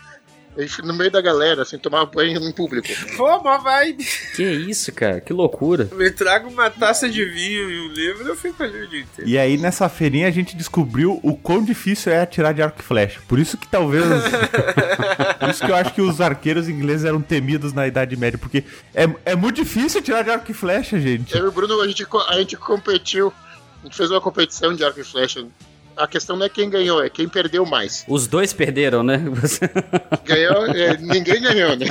[0.82, 2.88] No meio da galera, assim, tomar banho em público.
[3.16, 4.04] Pô, mó vibe.
[4.34, 5.20] Que isso, cara?
[5.20, 5.88] Que loucura.
[5.92, 9.30] Me traga uma taça de vinho e um livro, eu fico ali o dia inteiro.
[9.30, 12.82] E aí, nessa feirinha, a gente descobriu o quão difícil é atirar de arco e
[12.82, 13.20] flecha.
[13.28, 14.04] Por isso que talvez.
[15.38, 18.38] Por isso que eu acho que os arqueiros ingleses eram temidos na Idade Média.
[18.38, 18.64] Porque
[18.94, 21.36] é, é muito difícil atirar de arco e flecha, gente.
[21.36, 23.32] Eu e o Bruno, a gente, a gente competiu.
[23.82, 25.46] A gente fez uma competição de arco e flecha.
[25.96, 28.04] A questão não é quem ganhou, é quem perdeu mais.
[28.06, 29.16] Os dois perderam, né?
[30.24, 31.86] Ganhou, é, ninguém ganhou, né?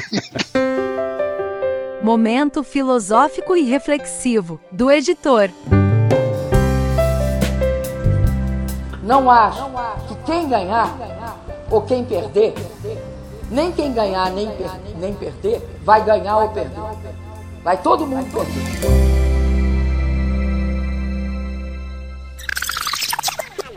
[2.04, 5.50] Momento filosófico e reflexivo do editor.
[9.02, 9.66] Não acho
[10.08, 10.96] que quem ganhar
[11.72, 12.54] ou quem perder,
[13.50, 16.78] nem quem ganhar nem, per nem perder, vai ganhar ou perder.
[17.64, 19.35] Vai todo mundo perder.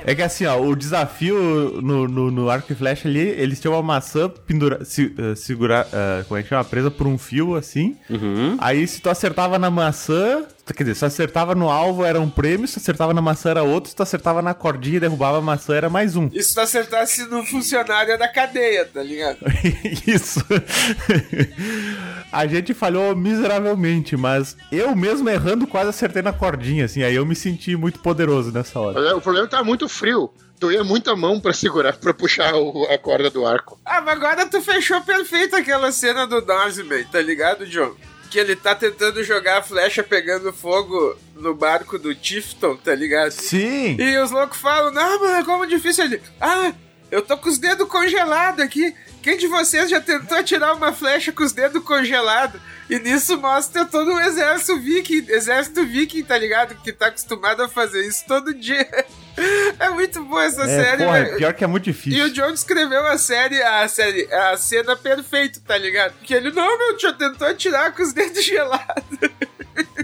[0.09, 3.75] É que assim, ó, o desafio no, no, no arco e flecha ali, eles tinham
[3.75, 6.65] uma maçã pendura, se, uh, segurar, uh, como é que chama?
[6.65, 7.95] Presa por um fio, assim.
[8.09, 8.57] Uhum.
[8.59, 12.29] Aí se tu acertava na maçã, quer dizer, se tu acertava no alvo era um
[12.31, 15.41] prêmio, se acertava na maçã era outro, se tu acertava na cordinha e derrubava a
[15.41, 16.29] maçã era mais um.
[16.33, 19.39] E se tu acertasse no funcionário da cadeia, tá ligado?
[20.07, 20.41] Isso.
[22.33, 27.25] a gente falhou miseravelmente, mas eu mesmo errando quase acertei na cordinha, assim, aí eu
[27.27, 29.17] me senti muito poderoso nessa hora.
[29.17, 30.31] O problema é que tava muito frio.
[30.61, 33.79] Doía muita mão pra segurar, pra puxar o- a corda do arco.
[33.87, 37.95] Ah, mas agora tu fechou perfeito aquela cena do Norseman, tá ligado, John?
[38.31, 43.31] Que ele tá tentando jogar a flecha pegando fogo no barco do Tifton, tá ligado?
[43.31, 43.97] Sim!
[43.99, 46.23] E os loucos falam, não, mano, como difícil ele.
[46.41, 46.73] Ah,
[47.11, 48.95] eu tô com os dedos congelados aqui.
[49.23, 52.61] Quem de vocês já tentou tirar uma flecha com os dedos congelados?
[52.89, 56.75] E nisso mostra todo o exército viking, exército viking, tá ligado?
[56.83, 58.87] Que tá acostumado a fazer isso todo dia.
[59.79, 62.25] É muito boa essa É, série, porra, pior que é muito E difícil.
[62.25, 66.15] o John escreveu a série, a série, a cena perfeita, tá ligado?
[66.15, 69.05] Porque ele, não, meu tio, tentou tirar com os dedos gelados.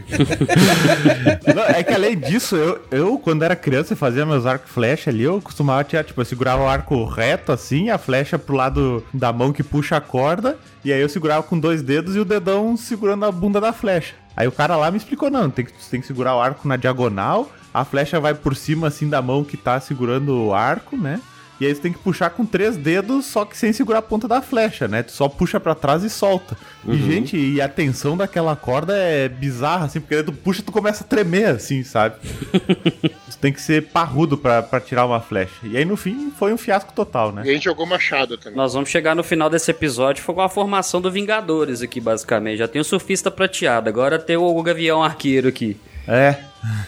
[1.54, 4.72] Não, é que além disso, eu, eu, quando era criança e fazia meus arcos e
[4.72, 8.56] flecha ali, eu costumava tirar, tipo, eu segurava o arco reto assim, a flecha pro
[8.56, 12.20] lado da mão que puxa a corda, e aí eu segurava com dois dedos e
[12.20, 14.14] o dedão segurando a bunda da flecha.
[14.36, 16.76] Aí o cara lá me explicou, não, tem que, tem que segurar o arco na
[16.76, 21.20] diagonal, a flecha vai por cima assim da mão que tá segurando o arco, né?
[21.64, 24.28] E aí você tem que puxar com três dedos, só que sem segurar a ponta
[24.28, 25.02] da flecha, né?
[25.02, 26.56] Tu só puxa pra trás e solta.
[26.86, 26.98] E, Uhum.
[26.98, 30.70] gente, e a tensão daquela corda é bizarra, assim, porque aí tu puxa e tu
[30.70, 32.16] começa a tremer, assim, sabe?
[33.30, 35.54] tu tem que ser parrudo pra, pra tirar uma flecha.
[35.62, 37.42] E aí, no fim, foi um fiasco total, né?
[37.46, 38.56] E a gente jogou machado também.
[38.56, 42.58] Nós vamos chegar no final desse episódio, foi com a formação do Vingadores aqui, basicamente.
[42.58, 45.76] Já tem o surfista prateado, agora tem o Gavião Arqueiro aqui.
[46.06, 46.36] É.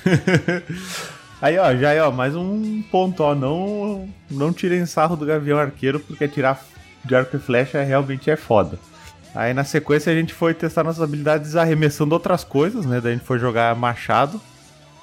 [1.40, 3.34] Aí, ó, já é, ó, mais um ponto, ó.
[3.34, 6.64] Não, não tirem sarro do Gavião Arqueiro, porque tirar
[7.04, 8.78] de arco e flecha realmente é foda.
[9.34, 13.00] Aí na sequência a gente foi testar nossas habilidades arremessando outras coisas, né?
[13.02, 14.40] Daí a gente foi jogar machado.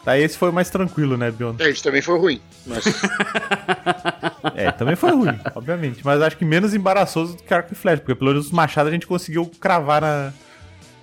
[0.03, 1.53] Daí esse foi mais tranquilo, né, Bion?
[1.59, 2.41] É, isso também foi ruim.
[2.65, 2.83] Mas
[4.55, 6.01] É, também foi ruim, obviamente.
[6.03, 8.89] Mas acho que menos embaraçoso do que arco e flecha, porque pelo menos os machados
[8.89, 10.33] a gente conseguiu cravar na,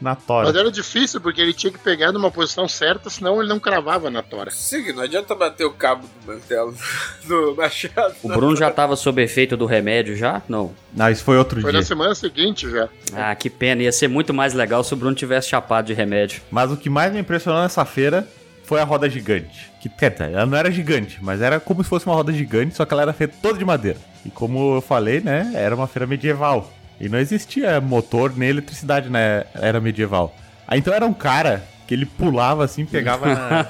[0.01, 0.47] na tora.
[0.49, 4.11] Mas era difícil, porque ele tinha que pegar numa posição certa, senão ele não cravava
[4.11, 4.51] na tora.
[4.51, 6.75] Sim, não adianta bater o cabo do mantelo
[7.27, 8.15] no machado.
[8.23, 10.43] O Bruno já tava sob efeito do remédio já?
[10.49, 10.73] Não.
[10.95, 11.81] Não, isso foi outro Foi dia.
[11.81, 12.89] na semana seguinte já.
[13.15, 13.83] Ah, que pena.
[13.83, 16.43] Ia ser muito mais legal se o Bruno tivesse chapado de remédio.
[16.51, 18.27] Mas o que mais me impressionou nessa feira
[18.65, 19.71] foi a roda gigante.
[19.81, 22.85] Que dizer, ela não era gigante, mas era como se fosse uma roda gigante, só
[22.85, 23.99] que ela era feita toda de madeira.
[24.25, 26.71] E como eu falei, né, era uma feira medieval.
[27.01, 29.19] E não existia motor nem eletricidade na
[29.55, 30.35] era medieval.
[30.69, 33.67] Aí então era um cara que ele pulava assim, pegava na-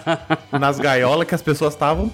[0.59, 2.11] nas gaiolas que as pessoas estavam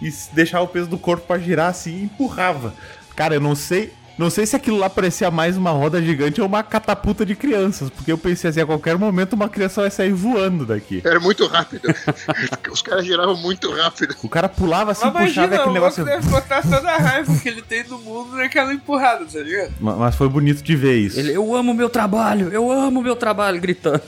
[0.00, 2.72] e deixava o peso do corpo pra girar assim e empurrava.
[3.16, 3.92] Cara, eu não sei.
[4.16, 7.90] Não sei se aquilo lá parecia mais uma roda gigante ou uma catapulta de crianças,
[7.90, 11.02] porque eu pensei assim, a qualquer momento uma criança vai sair voando daqui.
[11.04, 11.88] Era muito rápido.
[12.70, 14.14] Os caras giravam muito rápido.
[14.22, 16.04] O cara pulava assim, Mas puxava imagina, aquele o negócio.
[16.04, 19.72] deve botar toda a raiva que ele tem no mundo naquela empurrada, tá ligado?
[19.80, 21.18] Ma- Mas foi bonito de ver isso.
[21.18, 24.02] Ele, eu amo meu trabalho, eu amo meu trabalho, gritando.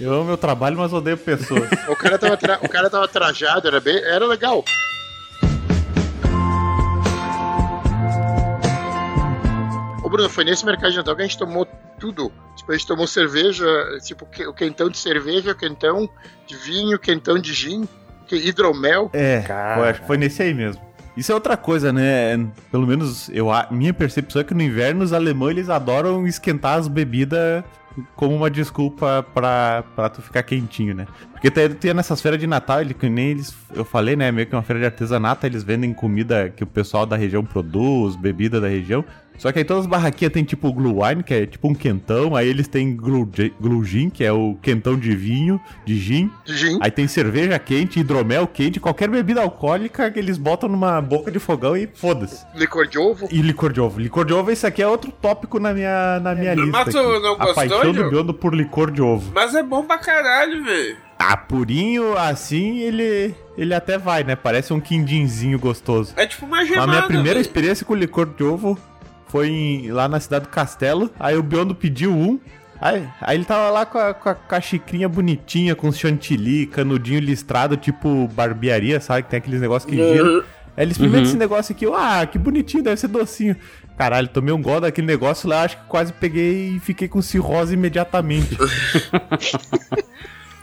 [0.00, 1.68] Eu amo meu trabalho, mas odeio pessoas.
[1.88, 3.96] O cara tava, tra- o cara tava trajado, era, bem...
[4.02, 4.64] era legal.
[10.10, 11.66] Bruno, foi nesse mercado de Natal que a gente tomou
[11.98, 12.32] tudo.
[12.56, 13.66] Tipo, a gente tomou cerveja,
[14.04, 16.08] tipo, o quentão de cerveja, o quentão
[16.46, 17.88] de vinho, o quentão de gin,
[18.30, 19.10] hidromel.
[19.12, 20.82] É, foi, acho que foi nesse aí mesmo.
[21.16, 22.48] Isso é outra coisa, né?
[22.70, 26.78] Pelo menos eu, a minha percepção é que no inverno os alemães eles adoram esquentar
[26.78, 27.64] as bebidas
[28.14, 31.06] como uma desculpa pra, pra tu ficar quentinho, né?
[31.40, 34.30] Porque tem, tem nessas feiras de Natal, ele, que nem eles, eu falei, né?
[34.30, 38.14] Meio que uma feira de artesanato, eles vendem comida que o pessoal da região produz,
[38.14, 39.02] bebida da região.
[39.38, 42.36] Só que aí todas as barraquinhas tem tipo Glue Wine, que é tipo um quentão.
[42.36, 43.26] Aí eles têm Glue,
[43.58, 46.30] Glue Gin, que é o quentão de vinho, de gin.
[46.44, 46.78] Gin.
[46.78, 51.38] Aí tem cerveja quente, hidromel quente, qualquer bebida alcoólica que eles botam numa boca de
[51.38, 52.44] fogão e foda-se.
[52.54, 53.28] Licor de ovo.
[53.32, 53.98] E licor de ovo.
[53.98, 56.70] Licor de ovo, esse aqui é outro tópico na minha, na minha lista.
[56.70, 58.10] Mas tu não A gostou, paixão do?
[58.10, 59.32] Biondo por licor de ovo.
[59.34, 61.09] Mas é bom pra caralho, velho.
[61.22, 64.34] Ah, purinho assim, ele ele até vai, né?
[64.34, 66.14] Parece um quindinzinho gostoso.
[66.16, 66.86] É tipo uma A gemada.
[66.86, 67.40] minha primeira velho.
[67.42, 68.78] experiência com licor de ovo
[69.28, 71.10] foi em- lá na cidade do Castelo.
[71.20, 72.40] Aí o Biondo pediu um.
[72.80, 76.64] Aí, aí ele tava lá com a, com a, com a xicrinha bonitinha, com chantilly,
[76.66, 79.24] canudinho listrado, tipo barbearia, sabe?
[79.24, 80.12] Que tem aqueles negócios que Uhum.
[80.12, 80.44] giram.
[80.74, 81.28] Aí ele experimenta Uhum.
[81.28, 83.54] esse negócio aqui, eu, ah, que bonitinho, deve ser docinho.
[83.98, 87.74] Caralho, tomei um gol daquele negócio lá, acho que quase peguei e fiquei com cirrose
[87.74, 88.56] imediatamente.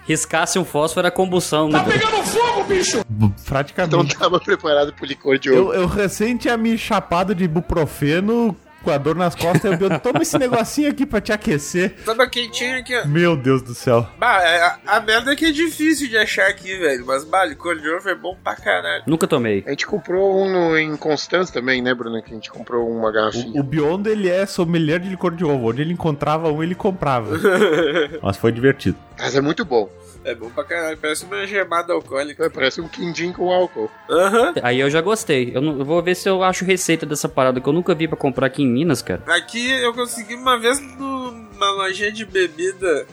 [0.07, 1.83] Riscasse um fósforo era combustão, né?
[1.83, 3.03] Pegando fogo, bicho!
[3.45, 3.95] Praticamente.
[3.95, 5.73] Não tava preparado pro licor de ovo.
[5.73, 9.71] Eu, eu recém tinha me chapado de ibuprofeno com a dor nas costas.
[9.71, 11.95] Eu Biondo, toma esse negocinho aqui pra te aquecer.
[12.05, 13.05] Tava quentinho aqui, ó.
[13.05, 14.07] Meu Deus do céu.
[14.17, 17.05] Bah, é, a, a merda é que é difícil de achar aqui, velho.
[17.05, 19.03] Mas, bah, licor de ovo é bom pra caralho.
[19.07, 19.63] Nunca tomei.
[19.65, 22.21] A gente comprou um no, em Constância também, né, Bruno?
[22.21, 23.59] Que a gente comprou uma garrafinha.
[23.59, 25.69] O Biondo, ele é sommelier de licor de ovo.
[25.69, 27.37] Onde ele encontrava um, ele comprava.
[28.21, 28.97] Mas foi divertido.
[29.19, 29.89] Mas é muito bom.
[30.27, 30.97] É bom pra caralho.
[30.97, 32.45] Parece uma gemada alcoólica.
[32.45, 33.89] É, parece um quindim com álcool.
[34.09, 34.53] Aham.
[34.61, 35.51] Aí eu já gostei.
[35.55, 38.07] Eu, não- eu vou ver se eu acho receita dessa parada que eu nunca vi
[38.07, 39.23] pra comprar aqui em Minas, cara.
[39.27, 43.05] Aqui eu consegui uma vez numa lojinha de bebida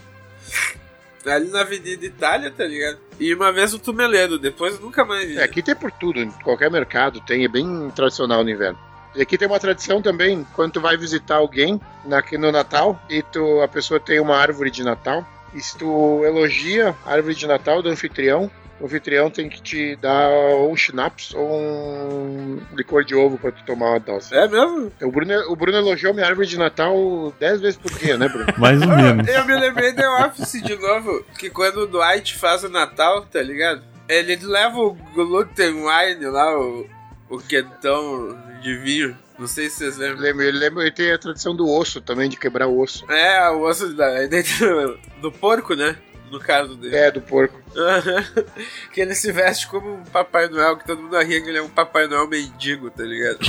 [1.26, 2.98] ali na Avenida Itália, tá ligado?
[3.18, 5.38] E uma vez no Tumeleiro, depois nunca mais vi.
[5.38, 8.78] É, aqui tem por tudo, em qualquer mercado tem, é bem tradicional no inverno.
[9.14, 13.00] E aqui tem uma tradição também, quando tu vai visitar alguém na- aqui no Natal
[13.08, 15.24] e tu, a pessoa tem uma árvore de Natal,
[15.54, 19.96] e se tu elogia a árvore de Natal do anfitrião, o anfitrião tem que te
[19.96, 24.34] dar ou um schnapps ou um licor de ovo pra tu tomar uma dose.
[24.34, 24.92] É mesmo?
[25.00, 28.52] O Bruno, o Bruno elogiou minha árvore de Natal 10 vezes por dia, né, Bruno?
[28.58, 29.28] Mais ou menos.
[29.28, 33.40] Eu me lembrei The Office de novo, que quando o Dwight faz o Natal, tá
[33.40, 33.82] ligado?
[34.08, 36.86] Ele leva o gluten wine lá, o,
[37.30, 39.16] o quentão de vinho.
[39.38, 40.20] Não sei se vocês lembram.
[40.20, 43.10] Lembra, ele lembra, ele tem a tradição do osso também, de quebrar o osso.
[43.10, 45.96] É, o osso da, dentro do porco, né?
[46.30, 46.96] No caso dele.
[46.96, 47.60] É, do porco.
[48.92, 51.62] Que ele se veste como um Papai Noel, que todo mundo ria que ele é
[51.62, 53.38] um Papai Noel mendigo, tá ligado?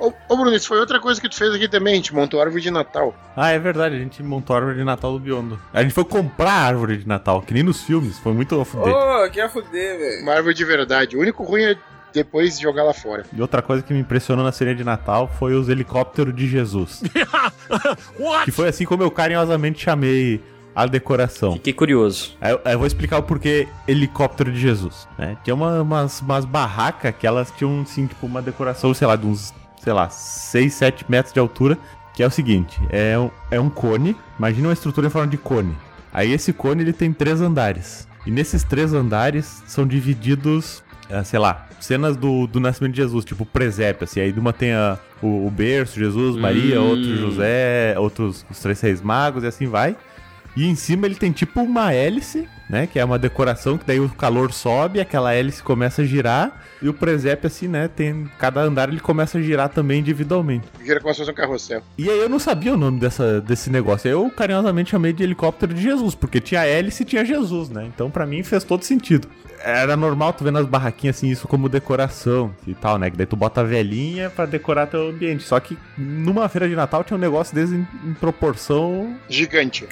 [0.00, 2.40] Ô, ô, Bruno, isso foi outra coisa que tu fez aqui também, a gente montou
[2.40, 3.14] árvore de Natal.
[3.36, 5.58] Ah, é verdade, a gente montou a árvore de Natal do Biondo.
[5.72, 8.64] A gente foi comprar a árvore de Natal, que nem nos filmes, foi muito a
[8.64, 8.92] fuder.
[8.92, 10.22] Ô, que a fuder, velho.
[10.22, 11.16] Uma árvore de verdade.
[11.16, 11.76] O único ruim é
[12.14, 13.24] depois jogar lá fora.
[13.32, 17.02] E outra coisa que me impressionou na ceria de Natal foi os helicópteros de Jesus.
[18.44, 20.40] que foi assim como eu carinhosamente chamei
[20.74, 21.52] a decoração.
[21.54, 22.36] Fiquei curioso.
[22.40, 25.06] Aí eu, vou explicar o porquê helicóptero de Jesus.
[25.18, 25.36] Né?
[25.44, 29.26] Tinha uma- umas, umas barracas que elas tinham, assim, tipo, uma decoração, sei lá, de
[29.26, 31.78] uns, sei lá, 6, 7 metros de altura.
[32.14, 35.36] Que é o seguinte, é um, é um cone, imagina uma estrutura em forma de
[35.36, 35.76] cone.
[36.12, 38.06] Aí esse cone, ele tem três andares.
[38.24, 40.83] E nesses três andares são divididos,
[41.24, 44.20] sei lá, cenas do, do nascimento de Jesus, tipo presépio, assim.
[44.20, 46.90] Aí de uma tem a- o, o berço, Jesus, Maria, Hum.
[46.90, 49.96] outro José, outros os três reis magos e assim vai.
[50.56, 52.86] E em cima ele tem tipo uma hélice, né?
[52.86, 56.62] Que é uma decoração que daí o calor sobe, aquela hélice começa a girar.
[56.80, 57.88] E o presépio, assim, né?
[57.88, 58.28] Tem.
[58.38, 60.66] Cada andar ele começa a girar também individualmente.
[60.84, 61.82] Gira como se fosse um carrossel.
[61.96, 64.08] E aí eu não sabia o nome dessa, desse negócio.
[64.08, 67.86] Eu carinhosamente chamei de helicóptero de Jesus, porque tinha hélice e tinha Jesus, né?
[67.86, 69.28] Então pra mim fez todo sentido.
[69.64, 73.10] Era normal tu ver nas barraquinhas assim, isso como decoração e tal, né?
[73.10, 75.42] Que daí tu bota a velhinha pra decorar teu ambiente.
[75.42, 79.88] Só que numa feira de Natal tinha um negócio desse em, em proporção Gigante.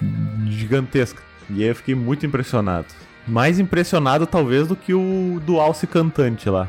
[0.53, 1.22] Gigantesca.
[1.50, 2.86] E aí eu fiquei muito impressionado.
[3.26, 6.66] mais impressionado talvez do que o do Alce Cantante lá.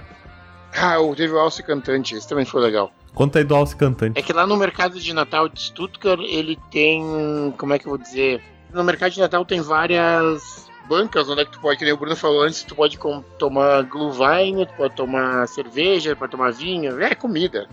[0.75, 2.91] Ah, o- teve o Alce Cantante, esse também foi legal.
[3.15, 4.19] Conta aí do Alce Cantante.
[4.19, 7.51] É que lá no mercado de Natal de Stuttgart, ele tem.
[7.57, 8.39] Como é que eu vou dizer?
[8.71, 11.97] No mercado de Natal tem várias bancas onde é que tu pode, que nem o
[11.97, 12.99] Bruno falou antes, tu pode
[13.39, 17.67] tomar Glühwein, tu pode tomar cerveja, pode tomar vinho, é comida.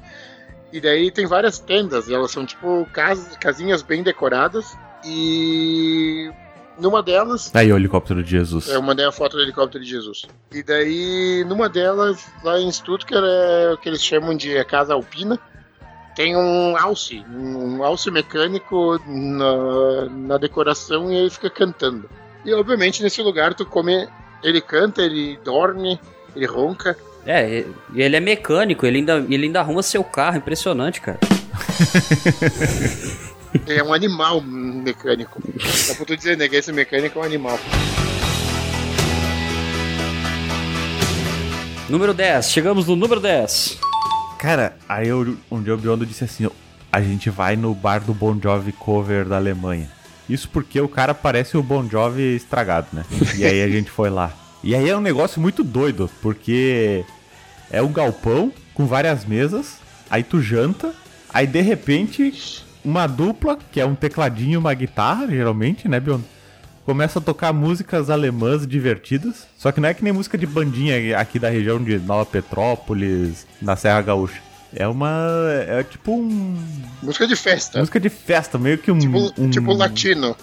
[0.72, 4.76] E daí tem várias tendas, e elas são tipo casas, casinhas bem decoradas.
[5.04, 6.30] E
[6.78, 8.68] numa delas Aí o helicóptero de Jesus.
[8.68, 10.26] eu mandei a foto do helicóptero de Jesus.
[10.50, 14.94] E daí, numa delas, lá em Stuttgart, é o que eles chamam de a Casa
[14.94, 15.38] Alpina.
[16.16, 22.08] Tem um alce, um alce mecânico na, na decoração e ele fica cantando.
[22.44, 24.08] E obviamente nesse lugar tu come.
[24.42, 26.00] Ele canta, ele dorme,
[26.34, 26.96] ele ronca.
[27.26, 31.18] É, e ele é mecânico, ele ainda, ele ainda arruma seu carro, impressionante, cara.
[33.66, 35.40] É um animal mecânico.
[35.88, 36.48] Dá pra tu dizer, né?
[36.48, 37.58] Que esse mecânico é um animal.
[41.88, 43.78] Número 10, chegamos no número 10.
[44.38, 46.50] Cara, aí eu, um dia o Biondo disse assim: ó,
[46.92, 49.90] a gente vai no bar do Bon Jovi cover da Alemanha.
[50.28, 53.04] Isso porque o cara parece o Bon Jovi estragado, né?
[53.36, 54.32] E aí a gente foi lá.
[54.62, 57.04] E aí é um negócio muito doido, porque
[57.70, 59.78] é um galpão com várias mesas,
[60.08, 60.94] aí tu janta,
[61.32, 66.24] aí de repente uma dupla, que é um tecladinho e uma guitarra, geralmente, né, Biondo?
[66.84, 71.18] Começa a tocar músicas alemãs divertidas, só que não é que nem música de bandinha
[71.18, 74.40] aqui da região de Nova Petrópolis, na Serra Gaúcha.
[74.74, 75.10] É uma.
[75.66, 76.56] É tipo um.
[77.02, 77.78] Música de festa.
[77.78, 78.98] Música de festa, meio que um.
[78.98, 80.36] Tipo, um- tipo latino.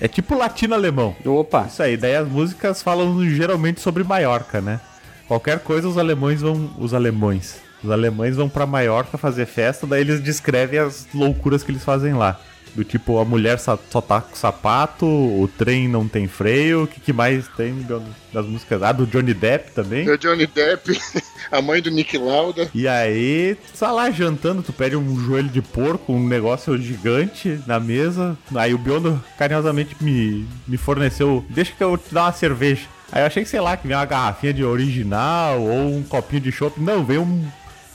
[0.00, 1.14] É tipo latino-alemão.
[1.24, 1.66] Opa.
[1.68, 4.80] Isso aí, daí as músicas falam geralmente sobre Maiorca, né?
[5.26, 6.70] Qualquer coisa os alemães vão.
[6.78, 7.56] Os alemães.
[7.82, 12.14] Os alemães vão pra Maiorca fazer festa, daí eles descrevem as loucuras que eles fazem
[12.14, 12.40] lá.
[12.74, 17.00] Do tipo, a mulher só, tá com sapato, o trem não tem freio, o que,
[17.00, 17.84] que mais tem
[18.32, 18.82] das músicas?
[18.82, 20.06] Ah, do Johnny Depp também.
[20.06, 20.96] É o Johnny Depp,
[21.50, 22.70] a mãe do Nick Lauda.
[22.74, 27.60] E aí, tu tá lá jantando, tu pede um joelho de porco, um negócio gigante
[27.66, 28.36] na mesa.
[28.54, 32.86] Aí o Biondo carinhosamente me, me forneceu, deixa que eu te dar uma cerveja.
[33.10, 36.42] Aí eu achei que, sei lá, que vinha uma garrafinha de original ou um copinho
[36.42, 36.78] de chopp.
[36.78, 37.48] Não, veio um,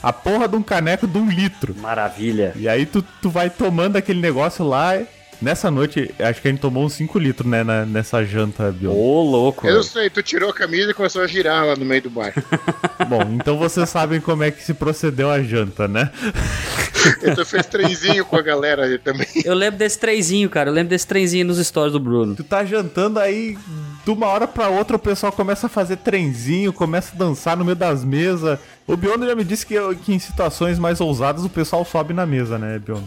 [0.03, 1.73] a porra de um caneco de um litro.
[1.79, 2.51] Maravilha.
[2.57, 4.99] E aí tu, tu vai tomando aquele negócio lá.
[5.41, 8.97] Nessa noite, acho que a gente tomou uns 5 litros, né, na- nessa janta, Biondo.
[8.97, 9.67] Ô, louco.
[9.67, 12.33] Eu sei, tu tirou a camisa e começou a girar lá no meio do bar.
[13.09, 16.09] Bom, então vocês sabem como é que se procedeu a janta, né?
[17.35, 19.27] Tu fez trenzinho com a galera ali também.
[19.43, 20.69] Eu lembro desse trenzinho, cara.
[20.69, 22.35] Eu lembro desse trenzinho nos stories do Bruno.
[22.35, 23.57] Tu tá jantando aí,
[24.05, 27.65] de uma hora pra outra o pessoal começa a fazer trenzinho, começa a dançar no
[27.65, 28.57] meio das mesas.
[28.85, 32.25] O Biondo já me disse que, que em situações mais ousadas o pessoal sobe na
[32.25, 33.05] mesa, né, Biondo?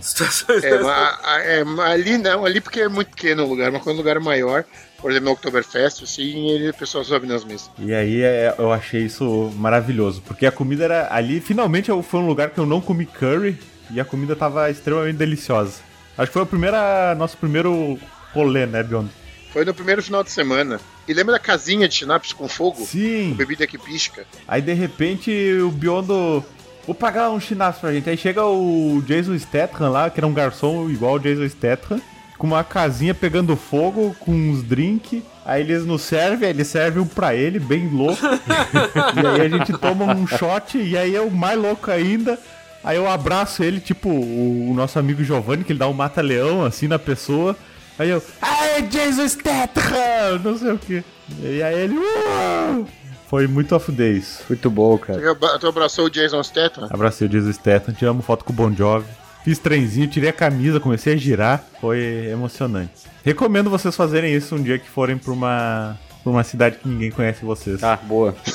[0.65, 1.63] É, mas, é,
[1.93, 4.65] ali não, ali porque é muito pequeno o lugar, mas quando o lugar é maior,
[4.99, 7.71] por exemplo, no Oktoberfest, assim, ele, o pessoal sobe nas mesas.
[7.79, 12.21] E aí é, eu achei isso maravilhoso, porque a comida era ali, finalmente eu- foi
[12.21, 13.59] um lugar que eu não comi curry
[13.91, 15.81] e a comida tava extremamente deliciosa.
[16.17, 16.77] Acho que foi o primeiro,
[17.19, 17.99] nosso primeiro
[18.33, 19.11] rolê, né, Biondo?
[19.53, 20.81] Foi no primeiro final de semana.
[21.09, 22.85] E lembra da casinha de chinapes com fogo?
[22.85, 23.31] Sim.
[23.31, 24.27] Com bebida que pisca.
[24.47, 25.31] Aí de repente
[25.63, 26.45] o Biondo.
[26.85, 28.09] Vou pagar um chinafre pra gente.
[28.09, 32.01] Aí chega o Jason Statham lá, que era um garçom igual o Jason Statham,
[32.39, 35.21] com uma casinha pegando fogo, com uns drinks.
[35.45, 38.21] Aí eles nos servem, aí eles servem um pra ele, bem louco.
[38.25, 42.39] e aí a gente toma um shot, e aí é o mais louco ainda.
[42.85, 46.65] Aí eu abraço ele, tipo o, o nosso amigo Giovanni, que ele dá um mata-leão
[46.65, 47.57] assim na pessoa.
[47.99, 50.39] Aí eu, ai, Jason Statham!
[50.45, 51.03] Não sei o que.
[51.43, 52.87] E aí ele, "Uh!"
[53.29, 54.41] Foi muito off days.
[54.49, 55.19] Muito bom, cara.
[55.21, 56.87] Tu abra- Tu abraçou o Jason Statham?
[56.91, 59.07] Abracei o Jason Statham, tiramos foto com o Bon Jovi.
[59.45, 61.65] Fiz trenzinho, tirei a camisa, comecei a girar.
[61.81, 62.93] Foi emocionante.
[63.25, 67.11] Recomendo vocês fazerem isso um dia que forem pra uma, pra uma cidade que ninguém
[67.11, 67.81] conhece vocês.
[67.81, 68.35] Tá, boa.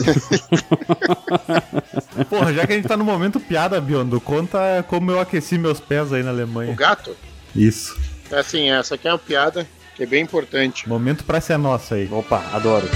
[2.30, 5.80] Porra, já que a gente tá no momento piada, Biondo, conta como eu aqueci meus
[5.80, 6.72] pés aí na Alemanha.
[6.72, 7.16] O gato?
[7.56, 7.98] Isso.
[8.32, 10.88] É assim, essa aqui é uma piada que é bem importante.
[10.88, 12.08] Momento pra ser nossa aí.
[12.12, 12.88] Opa, adoro.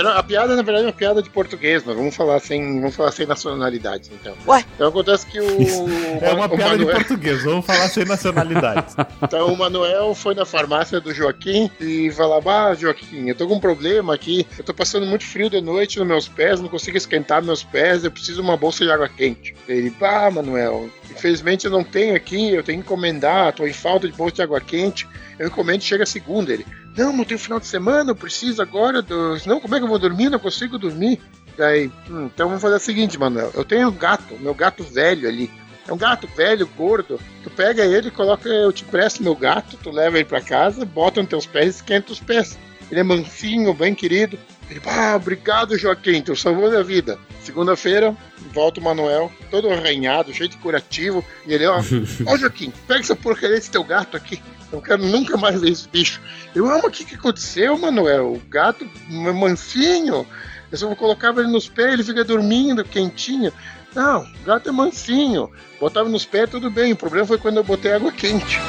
[0.00, 3.12] A piada, na verdade, é uma piada de português, mas vamos falar sem, vamos falar
[3.12, 4.34] sem nacionalidades, então.
[4.46, 4.64] Ué?
[4.74, 5.44] Então acontece que o.
[6.20, 8.94] É uma o piada de Manuel- português, vamos falar sem nacionalidade.
[9.22, 13.54] Então o Manuel foi na farmácia do Joaquim e falava: Ah, Joaquim, eu tô com
[13.54, 16.96] um problema aqui, eu tô passando muito frio de noite nos meus pés, não consigo
[16.96, 19.54] esquentar meus pés, eu preciso de uma bolsa de água quente.
[19.68, 24.06] Ele, pá, Manuel, infelizmente eu não tenho aqui, eu tenho que encomendar, tô em falta
[24.08, 25.06] de bolsa de água quente,
[25.38, 26.52] eu encomendo chega segunda.
[26.52, 26.66] Ele,
[26.96, 29.36] não, não tem final de semana, eu preciso agora do.
[29.46, 30.28] Não, como é que eu vou dormir?
[30.30, 31.20] Não consigo dormir.
[31.56, 35.28] Daí, "Hum, então vamos fazer o seguinte, Manuel, eu tenho um gato, meu gato velho
[35.28, 35.50] ali.
[35.86, 37.20] É um gato velho, gordo.
[37.42, 41.20] Tu pega ele, coloca, eu te presto meu gato, tu leva ele pra casa, bota
[41.20, 42.58] nos teus pés e esquenta os pés.
[42.90, 44.38] Ele é mansinho, bem querido.
[44.70, 47.18] Ele, ah, obrigado, Joaquim, tu salvou minha vida.
[47.42, 48.16] Segunda-feira,
[48.52, 51.22] volta o Manuel, todo arranhado, cheio de curativo.
[51.46, 51.78] E ele, ó,
[52.26, 54.42] ó, Joaquim, pega essa porcaria desse teu gato aqui.
[54.74, 56.20] Eu quero nunca mais ver esse bicho.
[56.52, 58.32] Eu, mas o que, que aconteceu, Manuel?
[58.32, 60.26] O gato é mansinho.
[60.70, 63.52] Eu só colocava ele nos pés, ele fica dormindo, quentinho.
[63.94, 65.48] Não, o gato é mansinho.
[65.78, 66.92] Botava nos pés, tudo bem.
[66.92, 68.58] O problema foi quando eu botei água quente.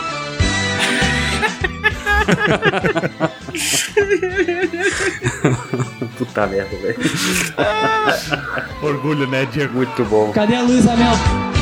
[6.17, 6.97] Puta merda, velho.
[8.83, 9.73] Orgulho, né, Diego?
[9.73, 10.31] Muito bom.
[10.31, 11.54] Cadê a Luísa Mel?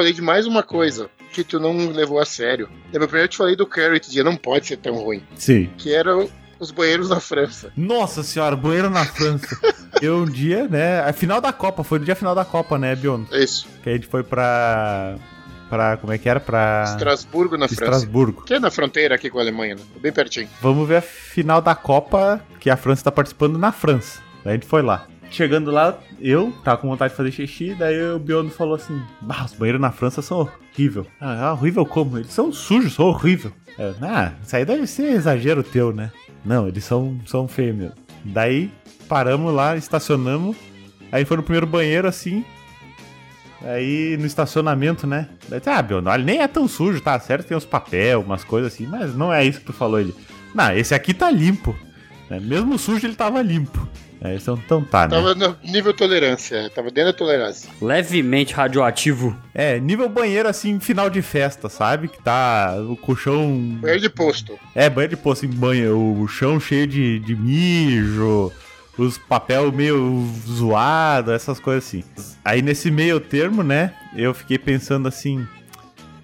[0.00, 2.70] Falei de mais uma coisa que tu não levou a sério.
[2.86, 5.22] Lembra, primeiro eu te falei do Curry, tu dizia, não pode ser tão ruim.
[5.36, 5.68] Sim.
[5.76, 6.26] Que era
[6.58, 7.70] os banheiros na França.
[7.76, 9.46] Nossa senhora, banheiro na França.
[10.00, 11.00] Eu um dia, né?
[11.00, 13.24] A final da Copa, foi no dia final da Copa, né, Bion?
[13.30, 13.68] Isso.
[13.82, 15.16] Que a gente foi pra.
[15.68, 15.98] pra.
[15.98, 16.40] como é que era?
[16.40, 16.84] Pra.
[16.86, 17.84] Estrasburgo na França.
[17.84, 18.42] Estrasburgo.
[18.44, 19.82] Que é na fronteira aqui com a Alemanha, né?
[20.00, 20.48] Bem pertinho.
[20.62, 24.22] Vamos ver a final da Copa que a França tá participando na França.
[24.42, 25.06] Daí a gente foi lá.
[25.30, 29.44] Chegando lá, eu tava com vontade de fazer xixi, daí o Biondo falou assim: bah,
[29.44, 31.06] os banheiros na França são horrível.
[31.20, 32.18] Ah, horrível como?
[32.18, 33.52] Eles são sujos, são horrível.
[33.78, 36.10] Eu, ah, isso aí deve ser exagero teu, né?
[36.44, 37.94] Não, eles são, são feios mesmo.
[38.24, 38.72] Daí
[39.08, 40.56] paramos lá, estacionamos.
[41.12, 42.44] Aí foi no primeiro banheiro assim.
[43.62, 45.28] Aí no estacionamento, né?
[45.48, 47.46] Daí, ah, Biondo, olha, nem é tão sujo, tá certo?
[47.46, 50.00] Tem uns papel, umas coisas assim, mas não é isso que tu falou.
[50.00, 50.14] Ele,
[50.54, 51.76] não, esse aqui tá limpo.
[52.28, 52.40] né?
[52.40, 53.86] Mesmo sujo, ele tava limpo.
[54.22, 55.16] É, então, então tá, né?
[55.16, 57.70] Tava no nível tolerância, tava dentro da tolerância.
[57.80, 59.34] Levemente radioativo.
[59.54, 62.08] É, nível banheiro assim, final de festa, sabe?
[62.08, 63.78] Que tá o colchão.
[63.80, 64.58] Banheiro de posto.
[64.74, 68.52] É, banheiro de posto, em banho, o chão cheio de, de mijo,
[68.98, 72.04] os papel meio zoado, essas coisas assim.
[72.44, 75.46] Aí nesse meio termo, né, eu fiquei pensando assim.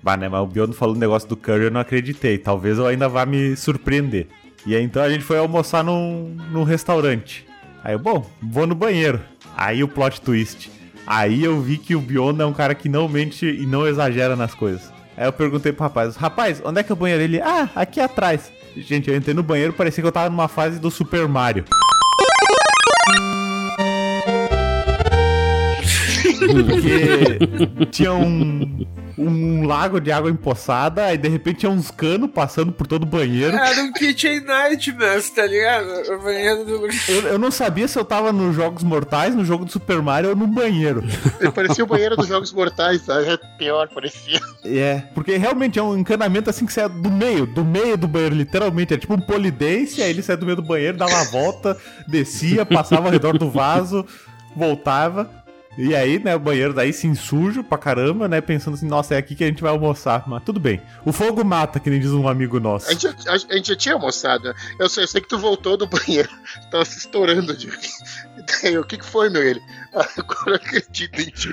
[0.02, 2.36] Bah, né, mas o Biondo falou um negócio do curry, eu não acreditei.
[2.36, 4.28] Talvez eu ainda vá me surpreender.
[4.66, 7.46] E aí então a gente foi almoçar num, num restaurante.
[7.86, 9.20] Aí eu, bom, vou no banheiro.
[9.56, 10.68] Aí o plot twist.
[11.06, 14.34] Aí eu vi que o Biondo é um cara que não mente e não exagera
[14.34, 14.92] nas coisas.
[15.16, 17.22] Aí eu perguntei pro rapaz, rapaz, onde é que é o banheiro?
[17.22, 18.50] Ele, ah, aqui atrás.
[18.76, 21.64] Gente, eu entrei no banheiro, parecia que eu tava numa fase do Super Mario.
[26.48, 28.86] Porque tinha um,
[29.18, 33.06] um lago de água empoçada, aí de repente tinha uns canos passando por todo o
[33.06, 33.56] banheiro.
[33.56, 35.86] Era um Kitchen Nightmares, tá ligado?
[36.12, 36.86] O banheiro do.
[37.08, 40.30] Eu, eu não sabia se eu tava nos Jogos Mortais, no jogo do Super Mario
[40.30, 41.02] ou no banheiro.
[41.40, 43.30] Ele parecia o banheiro dos Jogos Mortais, sabe?
[43.30, 44.40] É pior, parecia.
[44.64, 48.34] É, porque realmente é um encanamento assim que sai do meio, do meio do banheiro,
[48.34, 48.92] literalmente.
[48.92, 51.76] É tipo um polidense, aí ele sai do meio do banheiro, dava uma volta,
[52.06, 54.04] descia, passava ao redor do vaso,
[54.54, 55.45] voltava.
[55.78, 58.40] E aí, né, o banheiro daí sim sujo pra caramba, né?
[58.40, 60.24] Pensando assim, nossa, é aqui que a gente vai almoçar.
[60.26, 60.80] Mas tudo bem.
[61.04, 62.88] O fogo mata, que nem diz um amigo nosso.
[62.88, 64.54] A gente, a, a gente já tinha almoçado.
[64.78, 66.30] Eu sei, eu sei que tu voltou do banheiro.
[66.70, 67.68] Tava se estourando de.
[68.62, 69.42] Daí, o que, que foi, meu?
[69.42, 69.60] Ele.
[69.94, 71.48] "Ah, Agora eu acredito em ti.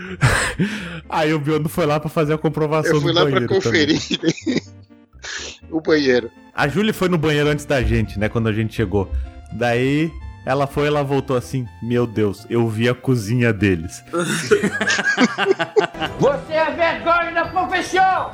[1.10, 3.54] Aí o Biondo foi lá pra fazer a comprovação Eu fui do lá pra banheiro.
[3.54, 4.00] conferir
[5.70, 6.30] o banheiro.
[6.56, 8.30] A Júlia foi no banheiro antes da gente, né?
[8.30, 9.12] Quando a gente chegou.
[9.54, 10.12] Daí
[10.46, 14.04] ela foi, ela voltou assim: Meu Deus, eu vi a cozinha deles.
[16.20, 18.32] Você é vergonha da profissão!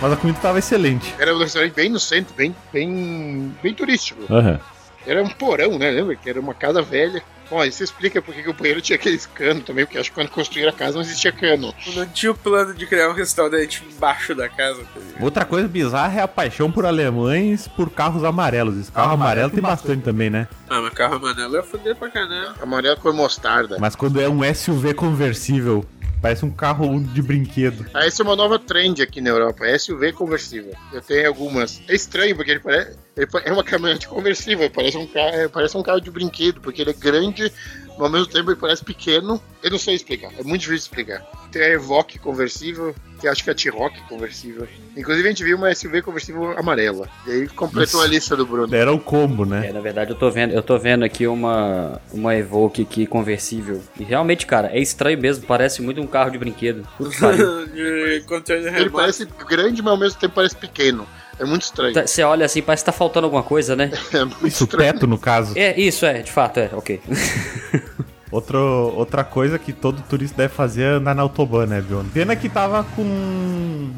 [0.00, 1.12] Mas a comida tava excelente.
[1.18, 4.32] Era um restaurante bem no centro, bem, bem, bem turístico.
[4.32, 4.60] Aham.
[5.08, 5.90] Era um porão, né?
[5.90, 6.14] Lembra?
[6.14, 7.22] Que era uma casa velha.
[7.50, 10.28] Bom, você explica por que o banheiro tinha aqueles canos também, porque acho que quando
[10.28, 11.74] construíram a casa não existia cano.
[11.94, 15.00] Não tinha o plano de criar um restaurante embaixo da casa, tá?
[15.18, 18.76] Outra coisa bizarra é a paixão por alemães por carros amarelos.
[18.76, 20.46] Esse carro amarelo tem bastante também, né?
[20.68, 22.54] Ah, mas carro amarelo é foder pra caramba.
[22.60, 23.78] Amarelo cor mostarda.
[23.80, 25.86] Mas quando é um SUV conversível,
[26.20, 27.86] parece um carro de brinquedo.
[27.94, 30.74] Ah, essa é uma nova trend aqui na Europa, SUV conversível.
[30.92, 31.80] Eu tenho algumas.
[31.88, 32.96] É estranho, porque ele parece.
[33.16, 36.82] ele é uma caminhonete conversível, parece um, carro, é, parece um carro de brinquedo, porque
[36.82, 37.52] ele é grande,
[37.90, 39.40] mas ao mesmo tempo ele parece pequeno.
[39.62, 41.37] Eu não sei explicar, é muito difícil explicar.
[41.50, 44.68] Tem a Evoque conversível, que acho que é a T-Rock conversível.
[44.96, 47.08] Inclusive a gente viu uma SUV conversível amarela.
[47.26, 48.10] E aí completou Nossa.
[48.10, 48.74] a lista do Bruno.
[48.74, 49.68] Era o combo, né?
[49.68, 53.82] É, na verdade eu tô vendo, eu tô vendo aqui uma uma Evoque aqui conversível.
[53.98, 56.86] E realmente, cara, é estranho mesmo, parece muito um carro de brinquedo.
[57.74, 61.06] Ele parece grande, mas ao mesmo tempo parece pequeno.
[61.38, 61.94] É muito estranho.
[61.94, 63.90] Tá- Você olha assim, parece que tá faltando alguma coisa, né?
[64.12, 65.56] É muito Isso, o teto, no caso.
[65.56, 67.00] É, isso é, de fato, é, ok.
[68.30, 68.58] Outro,
[68.94, 72.04] outra coisa que todo turista deve fazer é andar na autobahn, né, Bion?
[72.12, 73.90] Pena que tava com.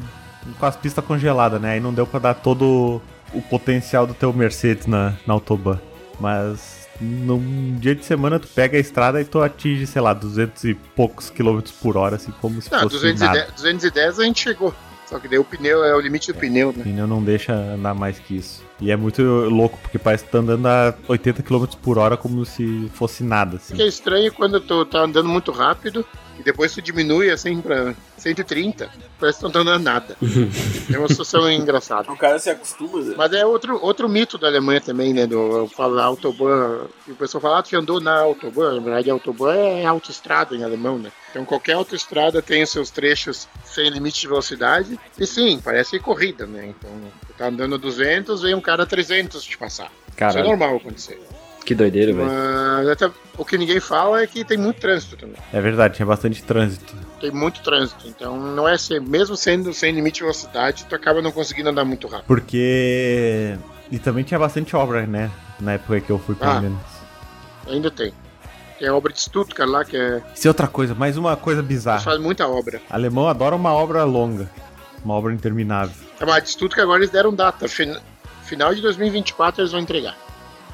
[0.59, 1.73] com as pistas congeladas, né?
[1.73, 3.01] Aí não deu pra dar todo
[3.33, 5.77] o potencial do teu Mercedes na, na Autobahn.
[6.19, 10.63] Mas num dia de semana tu pega a estrada e tu atinge, sei lá, 200
[10.65, 13.51] e poucos quilômetros por hora, assim, como se Não, fosse 210, nada.
[13.53, 14.73] 210 a gente chegou.
[15.07, 16.83] Só que daí o pneu é o limite do pneu, O né?
[16.83, 18.63] pneu não deixa andar mais que isso.
[18.81, 22.17] E é muito louco, porque parece que tu tá andando a 80 km por hora
[22.17, 23.73] como se fosse nada, assim.
[23.73, 26.03] O que é estranho quando tu tá andando muito rápido
[26.41, 30.17] e depois tu diminui assim pra 130, parece que tu não tá andando nada.
[30.91, 32.11] É uma situação engraçada.
[32.11, 33.13] O cara se acostuma, né?
[33.15, 35.25] Mas é outro, outro mito da Alemanha também, né?
[35.25, 36.85] Do falar Autobahn.
[37.07, 38.75] E o pessoal fala ah, que andou na Autobahn.
[38.75, 41.11] Na verdade, Autobahn é autoestrada em alemão, né?
[41.29, 44.99] Então qualquer autoestrada tem os seus trechos sem limite de velocidade.
[45.17, 46.73] E sim, parece corrida, né?
[46.77, 46.91] Então,
[47.37, 49.85] tá andando a 200, vem um cara a 300 te passar.
[50.07, 50.39] Isso Caralho.
[50.39, 51.19] é normal acontecer.
[51.65, 52.27] Que doideira, velho.
[52.27, 55.35] Mas até, o que ninguém fala é que tem muito trânsito também.
[55.53, 56.95] É verdade, tinha bastante trânsito.
[57.19, 58.07] Tem muito trânsito.
[58.07, 61.85] Então não é ser, mesmo sendo sem limite de velocidade, tu acaba não conseguindo andar
[61.85, 62.25] muito rápido.
[62.25, 63.55] Porque.
[63.91, 65.29] E também tinha bastante obra, né?
[65.59, 66.61] Na época que eu fui, pelo Ah.
[66.61, 66.79] menos.
[67.67, 68.11] Ainda tem.
[68.79, 70.23] Tem a obra de Stuttgart lá, que é.
[70.33, 71.99] Isso é outra coisa, mais uma coisa bizarra.
[72.01, 72.81] Faz muita obra.
[72.89, 74.49] Alemão adora uma obra longa.
[75.05, 75.93] Uma obra interminável.
[76.21, 77.67] Ah, Mas de Stuttgart agora eles deram data.
[77.67, 77.97] Fin-
[78.45, 80.15] Final de 2024 eles vão entregar.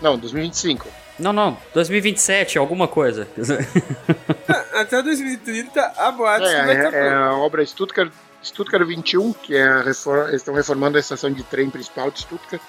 [0.01, 0.87] Não, 2025.
[1.19, 3.27] Não, não, 2027, alguma coisa.
[4.73, 8.11] Até 2030, a boate É, vai é, é a obra Stuttgart,
[8.43, 12.19] Stuttgart 21, que é a reforma, eles estão reformando a estação de trem principal de
[12.19, 12.61] Stuttgart.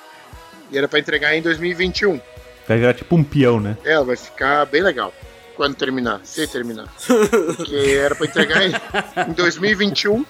[0.70, 2.20] E era para entregar em 2021.
[2.66, 3.76] Vai virar tipo um peão, né?
[3.85, 5.12] É, vai ficar bem legal
[5.57, 6.87] quando terminar, se terminar.
[7.57, 8.72] Porque era para entregar em,
[9.29, 10.24] em 2021.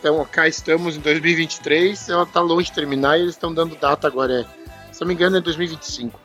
[0.00, 4.06] Então, cá estamos em 2023, ela tá longe de terminar e eles estão dando data
[4.06, 4.40] agora.
[4.40, 4.44] É,
[4.92, 6.18] se não me engano, é 2025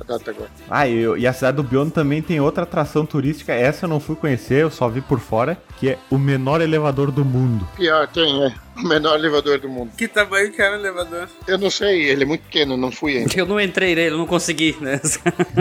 [0.00, 0.48] a data agora.
[0.70, 3.52] Ah, e, eu- e a cidade do Biono também tem outra atração turística.
[3.52, 5.60] Essa eu não fui conhecer, eu só vi por fora.
[5.78, 7.68] Que é o menor elevador do mundo.
[7.76, 8.54] Pior, tem, é.
[8.78, 9.92] O menor elevador do mundo.
[9.96, 11.28] Que tamanho que era o elevador?
[11.46, 13.32] Eu não sei, ele é muito pequeno, não fui ainda.
[13.36, 15.00] Eu não entrei nele, eu não consegui, né?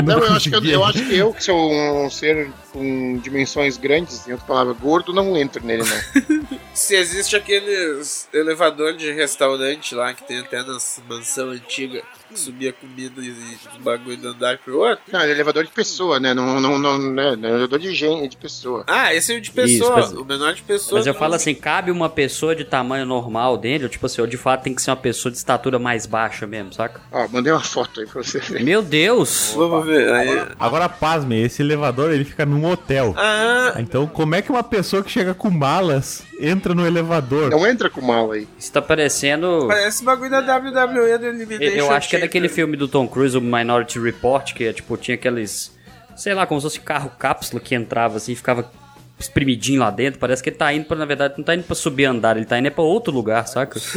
[0.06, 3.78] Não, eu acho, que eu, eu acho que eu, que sou um ser com dimensões
[3.78, 6.48] grandes, em outra palavra, gordo, não entro nele, não.
[6.74, 12.72] Se existe aqueles elevador de restaurante lá que tem até nas mansão antiga, que subia
[12.72, 15.04] comida e, os bagulho de andar pro outro.
[15.12, 16.36] Não, é elevador de pessoa, né?
[16.36, 17.32] Não, não, não, né?
[17.32, 18.84] É elevador de gente, de pessoa.
[18.86, 21.00] Ah, esse é o de pessoa, mas- o menor de pessoa.
[21.00, 21.20] Mas eu não.
[21.20, 24.74] falo assim, cabe uma pessoa de tamanho normal ou tipo assim, ou de fato tem
[24.74, 27.02] que ser uma pessoa de estatura mais baixa mesmo, saca?
[27.12, 28.64] Ó, mandei uma foto aí pra você ver.
[28.64, 29.54] Meu Deus!
[29.56, 30.12] Vamos ver.
[30.12, 30.48] Aí...
[30.60, 33.14] Agora, pasme, esse elevador ele fica num hotel.
[33.18, 37.50] Ah, Então, como é que uma pessoa que chega com malas entra no elevador?
[37.50, 38.48] Não entra com mala aí.
[38.60, 39.66] Isso tá parecendo.
[39.68, 43.08] parece bagulho da WWE do Elimination Eu, eu acho que é daquele filme do Tom
[43.08, 45.76] Cruise, o Minority Report, que é tipo, tinha aqueles.
[46.16, 48.72] Sei lá, como se fosse carro cápsula que entrava assim e ficava
[49.20, 50.20] espremidinho lá dentro.
[50.20, 52.46] Parece que ele tá indo pra, na verdade, não tá indo pra subir andar, ele
[52.46, 53.80] tá indo é pra outro lugar, saca?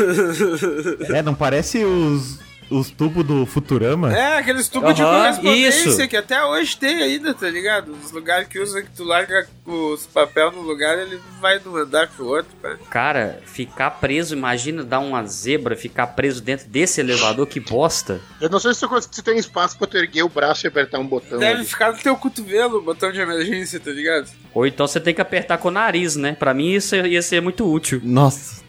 [1.10, 2.38] É, não parece os,
[2.70, 4.16] os tubos do Futurama?
[4.16, 6.08] É, aqueles tubos de Aham, correspondência isso.
[6.08, 7.92] que até hoje tem ainda, tá ligado?
[8.02, 11.76] Os lugares que usa que tu larga os papel no lugar, ele vai de um
[11.76, 12.78] andar pro outro, cara.
[12.90, 18.20] Cara, ficar preso, imagina dar uma zebra, ficar preso dentro desse elevador, que bosta.
[18.40, 21.06] Eu não sei se tu, tem espaço pra tu erguer o braço e apertar um
[21.06, 21.38] botão.
[21.38, 21.64] Deve ali.
[21.64, 24.28] ficar no teu cotovelo o botão de emergência, tá ligado?
[24.54, 26.36] Ou então você tem que apertar com o nariz, né?
[26.38, 28.00] Pra mim isso ia ser muito útil.
[28.02, 28.62] Nossa,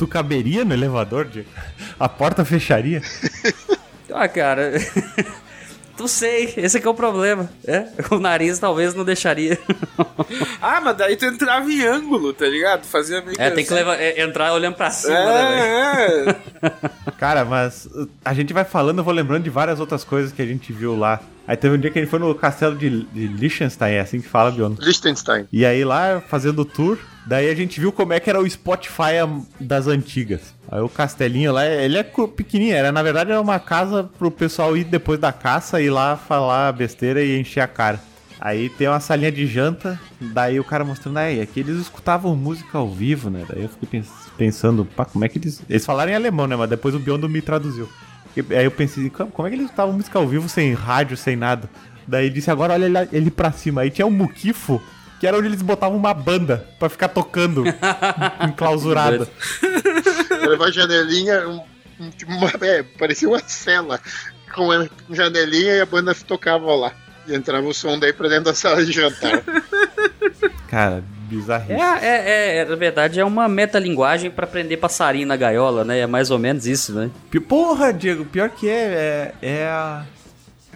[0.00, 1.48] tu caberia no elevador, Diego?
[1.98, 3.02] A porta fecharia?
[4.12, 4.72] Ah, cara.
[5.96, 7.48] Não sei, esse é que é o problema.
[7.64, 9.56] É, o nariz talvez não deixaria.
[10.60, 12.84] Ah, mas daí tu entrava em ângulo, tá ligado?
[12.84, 16.30] Fazia meio É, tem que levar, é, entrar olhando pra cima, né, velho?
[16.30, 17.10] É, é.
[17.18, 20.42] Cara, mas uh, a gente vai falando, eu vou lembrando de várias outras coisas que
[20.42, 21.20] a gente viu lá.
[21.46, 24.20] Aí teve um dia que a gente foi no castelo de, de Liechtenstein, é assim
[24.20, 24.76] que fala, Biono.
[24.80, 25.46] Liechtenstein.
[25.52, 28.48] E aí lá, fazendo o tour, daí a gente viu como é que era o
[28.48, 29.22] Spotify
[29.60, 30.54] das antigas.
[30.70, 34.76] Aí o castelinho lá, ele é pequenininho, era, na verdade era uma casa pro pessoal
[34.76, 38.00] ir depois da caça, ir lá falar besteira e encher a cara.
[38.40, 42.78] Aí tem uma salinha de janta, daí o cara mostrando, aí, aqui eles escutavam música
[42.78, 43.44] ao vivo, né?
[43.46, 45.60] Daí eu fiquei pens- pensando, pá, como é que eles...
[45.68, 46.56] Eles falaram em alemão, né?
[46.56, 47.86] Mas depois o Biondo me traduziu.
[48.48, 51.68] Aí eu pensei, como é que eles escutavam música ao vivo sem rádio, sem nada?
[52.08, 53.82] Daí disse, agora olha ele pra cima.
[53.82, 54.80] Aí tinha um muquifo,
[55.20, 57.62] que era onde eles botavam uma banda pra ficar tocando
[58.48, 59.28] enclausurada.
[60.30, 61.60] Era uma janelinha, um,
[62.26, 64.00] uma, é, parecia uma cela
[64.54, 66.92] com uma janelinha e a banda tocava lá.
[67.28, 69.42] E entrava o som daí pra dentro da sala de jantar.
[70.68, 71.80] Cara, É, bizarríssimo.
[71.82, 75.98] é, é, é, na verdade é uma metalinguagem pra prender passarinho na gaiola, né?
[76.00, 77.10] É mais ou menos isso, né?
[77.46, 80.04] Porra, Diego, pior que é, é, é a...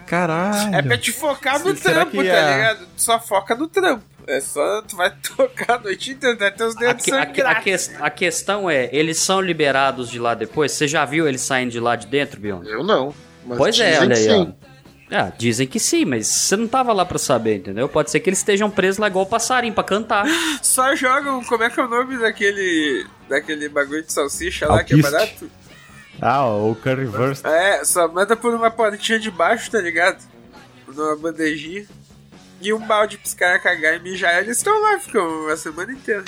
[0.06, 0.74] Caralho.
[0.74, 2.86] É pra te focar no Será trampo, tá a- ligado?
[2.94, 4.04] Só foca no trampo.
[4.26, 7.26] É só tu vai tocar a noite inteira, vai ter os A, dedos que- a,
[7.26, 7.64] que- a sangrados.
[7.64, 10.72] ques- a questão é, eles são liberados de lá depois?
[10.72, 12.62] Você já viu eles saindo de lá de dentro, Bion?
[12.64, 13.14] Eu não.
[13.46, 14.46] Mas Pois é, olha que aí, ó.
[15.10, 17.86] Ah, dizem que sim, mas você não tava lá pra saber, entendeu?
[17.88, 20.24] Pode ser que eles estejam presos lá igual o passarinho pra cantar.
[20.62, 24.94] Só jogam, como é que é o nome daquele daquele bagulho de salsicha lá que
[24.94, 25.50] é barato?
[26.22, 27.46] Ah, o Curryverse.
[27.46, 30.22] É, só manda por uma portinha de baixo, tá ligado?
[30.88, 31.84] Numa bandejinha.
[32.64, 34.42] E um balde pros caras cagar e mijar.
[34.42, 36.24] Eles estão lá, ficam a semana inteira.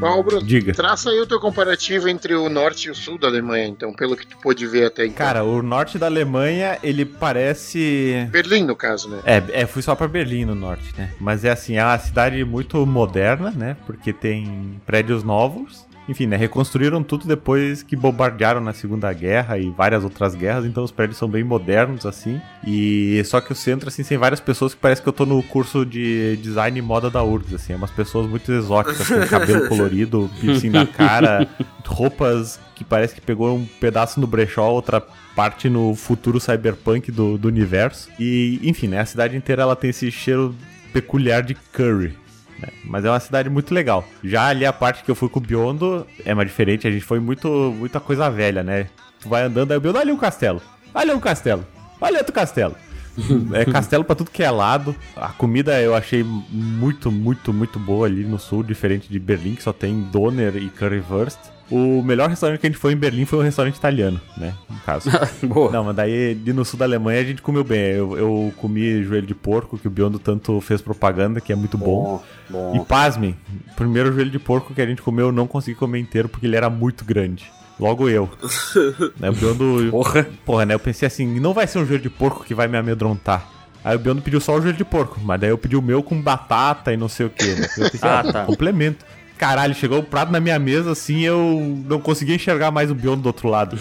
[0.00, 0.74] Bom, Bruno, Diga.
[0.74, 4.16] traça aí o teu comparativo entre o norte e o sul da Alemanha, então, pelo
[4.16, 5.24] que tu pôde ver até então.
[5.24, 8.26] Cara, o norte da Alemanha, ele parece.
[8.32, 9.20] Berlim, no caso, né?
[9.24, 11.12] É, é, fui só pra Berlim no norte, né?
[11.20, 13.76] Mas é assim, é uma cidade muito moderna, né?
[13.86, 15.86] Porque tem prédios novos.
[16.12, 16.36] Enfim, né?
[16.36, 21.16] Reconstruíram tudo depois que bombardearam na Segunda Guerra e várias outras guerras, então os prédios
[21.16, 22.38] são bem modernos, assim.
[22.66, 25.42] E só que o centro, assim, tem várias pessoas que parece que eu tô no
[25.42, 27.72] curso de design e moda da URGS, assim.
[27.72, 31.48] É umas pessoas muito exóticas, com cabelo colorido, piercing na cara,
[31.86, 35.02] roupas que parece que pegou um pedaço no brechó, outra
[35.34, 38.10] parte no futuro cyberpunk do, do universo.
[38.20, 39.00] E, enfim, né?
[39.00, 40.54] A cidade inteira ela tem esse cheiro
[40.92, 42.14] peculiar de curry.
[42.62, 42.68] Né?
[42.84, 44.06] Mas é uma cidade muito legal.
[44.22, 46.86] Já ali a parte que eu fui com o Biondo é mais diferente.
[46.86, 48.86] A gente foi muito, muita coisa velha, né?
[49.20, 50.62] Tu vai andando, aí o Biondo, olha um castelo.
[50.94, 51.66] Olha um castelo.
[52.00, 52.74] Olha outro castelo.
[53.52, 54.96] É castelo pra tudo que é lado.
[55.14, 59.62] A comida eu achei muito, muito, muito boa ali no sul, diferente de Berlim, que
[59.62, 61.38] só tem doner e currywurst.
[61.72, 64.52] O melhor restaurante que a gente foi em Berlim foi um restaurante italiano, né?
[64.68, 65.10] No caso.
[65.42, 65.72] Boa.
[65.72, 67.80] Não, mas daí ali no sul da Alemanha a gente comeu bem.
[67.92, 71.78] Eu, eu comi joelho de porco, que o Biondo tanto fez propaganda, que é muito
[71.78, 72.22] bom.
[72.50, 72.76] bom.
[72.76, 73.34] E pasmem,
[73.72, 76.44] o primeiro joelho de porco que a gente comeu eu não consegui comer inteiro porque
[76.46, 77.50] ele era muito grande.
[77.80, 78.28] Logo eu.
[79.18, 79.88] né, o Biondo.
[79.90, 80.26] Porra.
[80.44, 80.74] Porra, né?
[80.74, 83.48] Eu pensei assim, não vai ser um joelho de porco que vai me amedrontar.
[83.82, 86.02] Aí o Biondo pediu só o joelho de porco, mas daí eu pedi o meu
[86.02, 87.46] com batata e não sei o que.
[87.46, 87.66] Né?
[87.78, 88.44] Eu pensei, Ah, ah, tá.
[88.44, 89.04] complemento.
[89.42, 93.22] Caralho, chegou o prato na minha mesa assim, eu não conseguia enxergar mais o Biondo
[93.22, 93.76] do outro lado.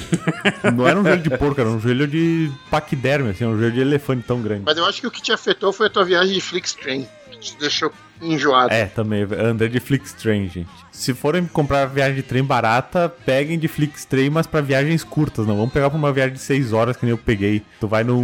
[0.75, 3.79] não era um joelho de porco, era um joelho de paquiderme, assim, um joelho de
[3.81, 4.63] elefante tão grande.
[4.65, 7.37] Mas eu acho que o que te afetou foi a tua viagem de Flixtrain, que
[7.37, 8.73] te deixou enjoado.
[8.73, 10.71] É, também, André de Flixtrain, gente.
[10.91, 15.55] Se forem comprar viagem de trem barata, peguem de Flixtrain, mas pra viagens curtas, não
[15.55, 17.61] vamos pegar pra uma viagem de 6 horas que nem eu peguei.
[17.79, 18.23] Tu vai num,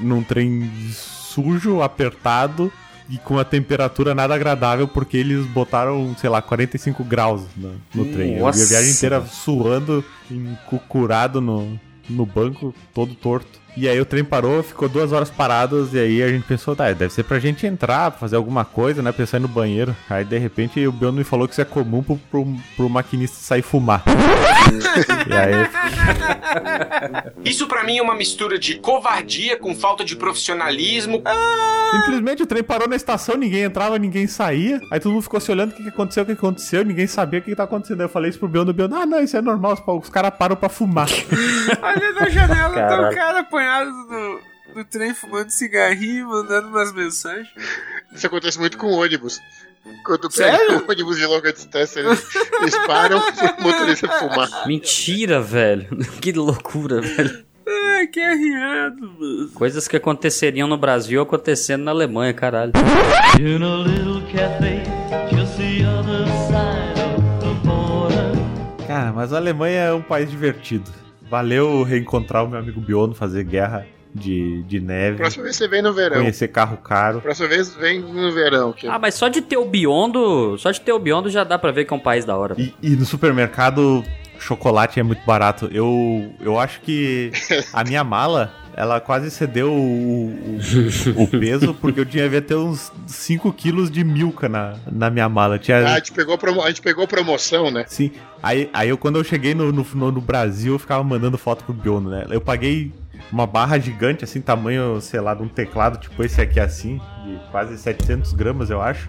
[0.00, 2.72] num trem sujo, apertado
[3.08, 8.04] e com a temperatura nada agradável, porque eles botaram, sei lá, 45 graus no, no
[8.12, 8.36] trem.
[8.36, 13.58] Eu vi a viagem inteira suando, encucurado no, no banco, todo torto.
[13.80, 16.92] E aí o trem parou, ficou duas horas paradas, e aí a gente pensou, tá,
[16.92, 19.12] deve ser pra gente entrar, fazer alguma coisa, né?
[19.12, 19.94] Pensar no banheiro.
[20.10, 22.44] Aí de repente o Biondo me falou que isso é comum pro, pro,
[22.76, 24.02] pro maquinista sair fumar.
[25.28, 25.54] e aí
[27.44, 31.22] Isso pra mim é uma mistura de covardia com falta de profissionalismo.
[31.92, 34.80] Simplesmente o trem parou na estação, ninguém entrava, ninguém saía.
[34.90, 37.38] Aí todo mundo ficou se olhando o que, que aconteceu, o que aconteceu, ninguém sabia
[37.38, 38.00] o que, que tá acontecendo.
[38.00, 40.10] Aí eu falei isso pro Biondo, o Biondo, ah, não, isso é normal, os, os
[40.10, 41.08] caras param pra fumar.
[41.80, 44.40] Ali na janela tá um cara apanhado no,
[44.76, 47.48] no trem fumando cigarrinho, mandando umas mensagens.
[48.12, 49.40] Isso acontece muito com ônibus.
[50.04, 52.24] Quando pega um ônibus de longa distância, eles,
[52.60, 54.66] eles param pro motorista fumar.
[54.66, 55.88] Mentira, velho.
[56.20, 57.46] Que loucura, velho.
[57.66, 59.50] Ai, que arriado, mano.
[59.54, 62.72] Coisas que aconteceriam no Brasil acontecendo na Alemanha, caralho.
[63.38, 64.82] In a little cafe,
[65.34, 68.86] just the other side of the border.
[68.86, 70.90] Cara, mas a Alemanha é um país divertido.
[71.30, 75.82] Valeu reencontrar o meu amigo Biondo, fazer guerra de, de neve, Próxima vez você vem
[75.82, 76.16] no verão.
[76.18, 77.20] conhecer carro caro.
[77.20, 78.72] Próxima vez vem no verão.
[78.72, 78.86] Que...
[78.86, 81.70] Ah, mas só de ter o Biondo, só de ter o Biondo já dá pra
[81.70, 82.54] ver que é um país da hora.
[82.58, 84.02] E, e no supermercado,
[84.38, 85.68] chocolate é muito barato.
[85.72, 87.30] Eu, eu acho que
[87.72, 90.26] a minha mala, ela quase cedeu o,
[91.16, 95.10] o, o peso, porque eu tinha ver até uns 5 quilos de milka na, na
[95.10, 95.58] minha mala.
[95.58, 96.62] Tinha, Ah, a gente pegou, promo...
[96.62, 97.84] a gente pegou promoção, né?
[97.88, 98.12] Sim.
[98.40, 101.64] Aí, aí eu, quando eu cheguei no, no, no- no Brasil, eu ficava mandando foto
[101.64, 102.24] pro Biondo, né?
[102.30, 102.92] Eu paguei
[103.32, 107.36] uma barra gigante, assim, tamanho, sei lá, de um teclado tipo esse aqui, assim, de
[107.50, 109.08] quase 700 gramas, eu acho.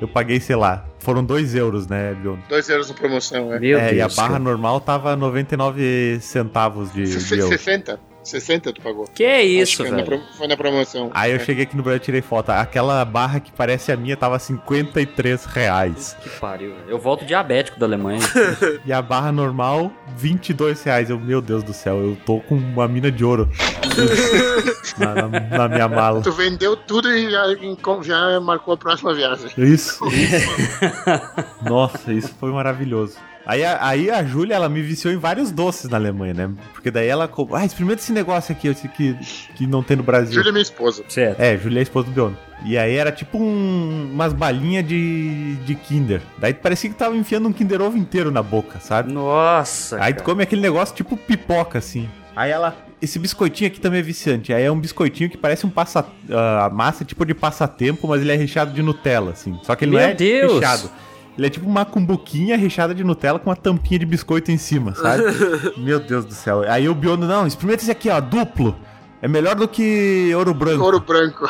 [0.00, 2.40] Eu paguei, sei lá, foram 2 euros, né, Biondo?
[2.48, 3.58] 2 euros na promoção, é.
[3.66, 7.48] é, e a barra normal tava 99 centavos de, de euro.
[7.48, 8.00] 60.
[8.22, 9.06] 60 tu pagou.
[9.14, 10.22] Que isso, Acho que foi na, velho.
[10.36, 11.10] foi na promoção.
[11.14, 11.40] Aí eu É.
[11.40, 12.50] cheguei aqui no Brasil e tirei foto.
[12.50, 16.16] Aquela barra que parece a minha tava 53 reais.
[16.22, 16.84] Que pariu, velho.
[16.90, 18.20] Eu volto diabético da Alemanha.
[18.84, 21.10] E a barra normal, 22 reais.
[21.10, 23.48] Eu, meu Deus do céu, eu tô com uma mina de ouro
[24.98, 26.20] na, na- na minha mala.
[26.22, 27.44] Tu vendeu tudo e já,
[28.02, 29.50] já marcou a próxima viagem.
[29.58, 30.00] Isso.
[31.62, 33.16] Nossa, isso foi maravilhoso.
[33.46, 36.50] Aí a, aí a Júlia, ela me viciou em vários doces na Alemanha, né?
[36.72, 37.28] Porque daí ela...
[37.54, 39.14] Ah, experimenta esse negócio aqui, esse que,
[39.56, 40.34] que não tem no Brasil.
[40.34, 41.02] Júlia é minha esposa.
[41.08, 41.40] Certo.
[41.40, 42.36] É, Júlia é a esposa do Biondo.
[42.64, 46.20] E aí era tipo um- umas balinhas de, de Kinder.
[46.38, 49.10] Daí parecia que tava enfiando um Kinder Ovo inteiro na boca, sabe?
[49.12, 52.08] Nossa, Aí tu come aquele negócio tipo pipoca, assim.
[52.36, 52.76] Aí ela...
[53.02, 54.52] Esse biscoitinho aqui também é viciante.
[54.52, 56.04] Aí é um biscoitinho que parece um passa...
[56.28, 59.58] A massa é tipo de passatempo, mas ele é recheado de Nutella, assim.
[59.62, 60.52] Só que ele Meu não é Deus!
[60.52, 60.90] recheado.
[61.36, 64.94] Ele é tipo uma cumbuquinha recheada de Nutella com uma tampinha de biscoito em cima,
[64.94, 65.22] sabe?
[65.78, 66.62] Meu Deus do céu.
[66.68, 68.76] Aí o Biondo, não, experimenta esse aqui, ó, duplo.
[69.22, 70.82] É melhor do que ouro branco.
[70.82, 71.48] Ouro branco.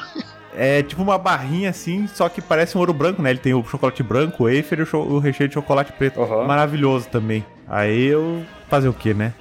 [0.55, 3.31] É tipo uma barrinha assim, só que parece um ouro branco, né?
[3.31, 6.21] Ele tem o chocolate branco, o wafer e o, recheio de chocolate preto.
[6.47, 7.45] Maravilhoso também.
[7.69, 8.45] Aí eu.
[8.69, 9.33] Fazer o quê, né?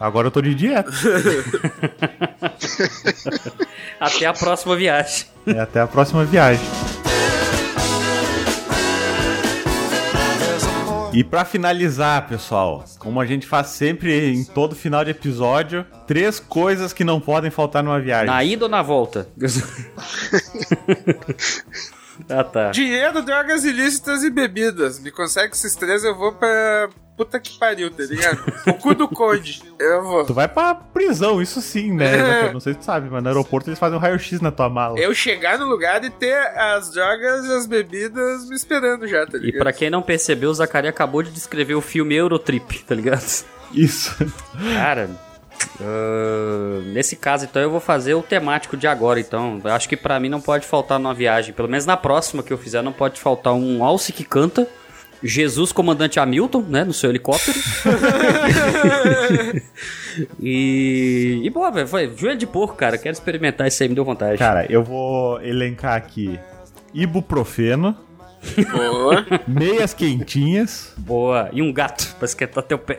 [0.00, 0.90] Agora eu tô de dieta.
[3.98, 5.26] Até a próxima viagem.
[5.46, 6.64] É, até a próxima viagem.
[11.12, 16.38] E pra finalizar, pessoal, como a gente faz sempre em todo final de episódio, três
[16.38, 18.26] coisas que não podem faltar numa viagem.
[18.26, 19.28] Na ida ou na volta?
[22.28, 22.70] ah, tá.
[22.70, 25.00] Dinheiro, drogas ilícitas e bebidas.
[25.00, 26.90] Me consegue esses três, eu vou pra.
[27.18, 28.40] Puta que pariu, tá ligado?
[28.68, 29.60] O cu do Conde.
[29.78, 30.24] Eu vou.
[30.24, 32.44] Tu vai pra prisão, isso sim, né?
[32.44, 32.48] É.
[32.48, 34.68] Eu Não sei se tu sabe, mas no aeroporto eles fazem um raio-x na tua
[34.70, 34.98] mala.
[35.00, 39.36] Eu chegar no lugar e ter as drogas e as bebidas me esperando já, tá
[39.36, 39.62] E ligado?
[39.62, 43.44] pra quem não percebeu, o Zacarias acabou de descrever o filme Eurotrip, tá ligado?
[43.74, 44.16] Isso.
[44.74, 45.10] Cara,
[45.80, 49.60] ah, nesse caso, então, eu vou fazer o temático de agora, então.
[49.62, 51.52] Eu acho que pra mim não pode faltar numa viagem.
[51.52, 54.66] Pelo menos na próxima que eu fizer, não pode faltar um alce que canta.
[55.22, 56.84] Jesus, comandante Hamilton, né?
[56.84, 57.58] No seu helicóptero.
[60.40, 61.40] e.
[61.44, 61.88] E, boa, velho.
[61.88, 62.98] Foi joelho de porco, cara.
[62.98, 64.38] Quero experimentar isso aí, me deu vontade.
[64.38, 66.38] Cara, eu vou elencar aqui
[66.94, 67.96] ibuprofeno,
[68.70, 69.26] Boa.
[69.46, 71.50] meias quentinhas Boa.
[71.52, 72.98] E um gato pra esquentar teu pé.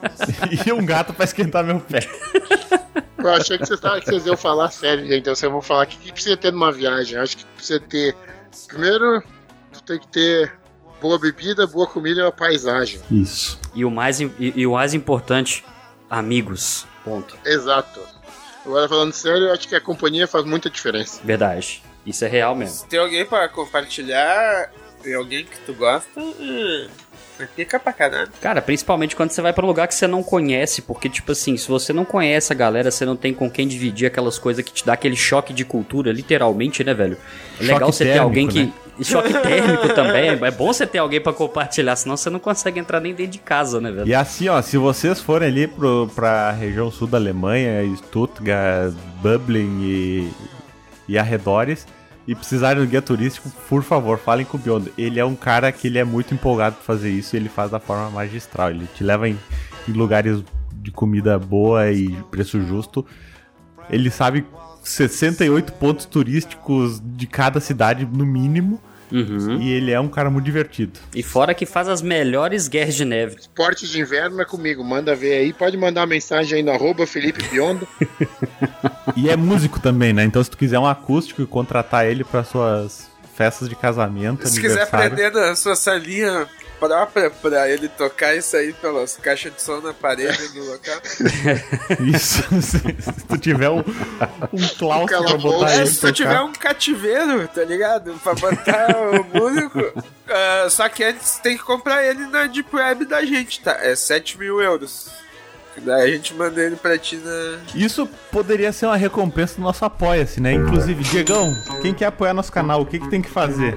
[0.66, 2.00] e um gato pra esquentar meu pé.
[3.18, 5.20] Eu achei que vocês, tavam- que vocês iam falar sério, gente.
[5.20, 7.16] Então vocês vão falar o que, que precisa ter numa viagem.
[7.16, 8.14] Eu acho que precisa ter.
[8.68, 9.22] Primeiro,
[9.72, 10.52] tu tem que ter
[11.06, 13.00] boa bebida, boa comida e uma paisagem.
[13.10, 13.60] Isso.
[13.74, 15.64] E o mais, e, e o mais importante,
[16.10, 16.84] amigos.
[17.04, 17.36] Ponto.
[17.44, 18.00] Exato.
[18.64, 21.20] Agora falando sério, eu acho que a companhia faz muita diferença.
[21.22, 21.82] Verdade.
[22.04, 22.74] Isso é real mesmo.
[22.76, 24.70] Se tem alguém pra compartilhar,
[25.02, 26.86] tem alguém que tu gosta, hum,
[27.54, 28.30] fica pra caralho.
[28.40, 31.56] Cara, principalmente quando você vai pra um lugar que você não conhece, porque, tipo assim,
[31.56, 34.72] se você não conhece a galera, você não tem com quem dividir aquelas coisas que
[34.72, 37.16] te dá aquele choque de cultura, literalmente, né, velho?
[37.60, 38.64] É Choque legal você ter térmico, alguém que.
[38.64, 38.72] né?
[38.98, 40.30] E Choque térmico também.
[40.30, 43.38] É bom você ter alguém pra compartilhar, senão você não consegue entrar nem dentro de
[43.38, 44.08] casa, né, velho?
[44.08, 49.80] E assim, ó, se vocês forem ali pro, pra região sul da Alemanha, Stuttgart, Dublin
[49.82, 50.30] e,
[51.08, 51.86] e arredores,
[52.26, 54.90] e precisarem do guia turístico, por favor, falem com o Biondo.
[54.98, 57.70] Ele é um cara que ele é muito empolgado pra fazer isso e ele faz
[57.70, 58.70] da forma magistral.
[58.70, 59.38] Ele te leva em,
[59.88, 60.42] em lugares
[60.74, 63.06] de comida boa e preço justo.
[63.88, 64.44] Ele sabe
[64.88, 68.80] 68 pontos turísticos de cada cidade, no mínimo.
[69.10, 69.60] Uhum.
[69.60, 70.98] E ele é um cara muito divertido.
[71.14, 73.36] E fora que faz as melhores guerras de neve.
[73.38, 74.82] Esportes de inverno é comigo.
[74.82, 75.52] Manda ver aí.
[75.52, 77.86] Pode mandar uma mensagem aí no arroba Felipe Biondo.
[79.16, 80.24] E é músico também, né?
[80.24, 84.60] Então se tu quiser um acústico e contratar ele para suas festas de casamento, Se
[84.60, 86.46] quiser aprender na sua salinha
[86.78, 91.00] própria pra ele tocar isso aí pelas caixas de som na parede do local.
[92.14, 92.42] Isso.
[92.62, 96.12] se, se tu tiver um, um claustro pra botar É, ele se tu tocar.
[96.14, 98.14] tiver um cativeiro, tá ligado?
[98.22, 100.04] Pra botar o músico.
[100.28, 103.76] ah, só que antes tem que comprar ele na Deep Web da gente, tá?
[103.80, 105.08] É 7 mil euros.
[105.82, 107.58] Daí a gente manda ele pra ti na.
[107.74, 110.54] Isso poderia ser uma recompensa do nosso apoia-se, né?
[110.54, 111.52] Inclusive, Diegão,
[111.82, 113.76] quem quer apoiar nosso canal, o que, que tem que fazer?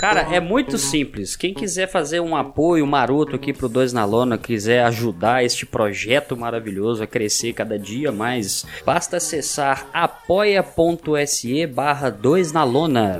[0.00, 1.36] Cara, é muito simples.
[1.36, 6.36] Quem quiser fazer um apoio maroto aqui pro Dois na Lona, quiser ajudar este projeto
[6.36, 13.18] maravilhoso a crescer cada dia mais, basta acessar apoia.se barra 2 na Lona.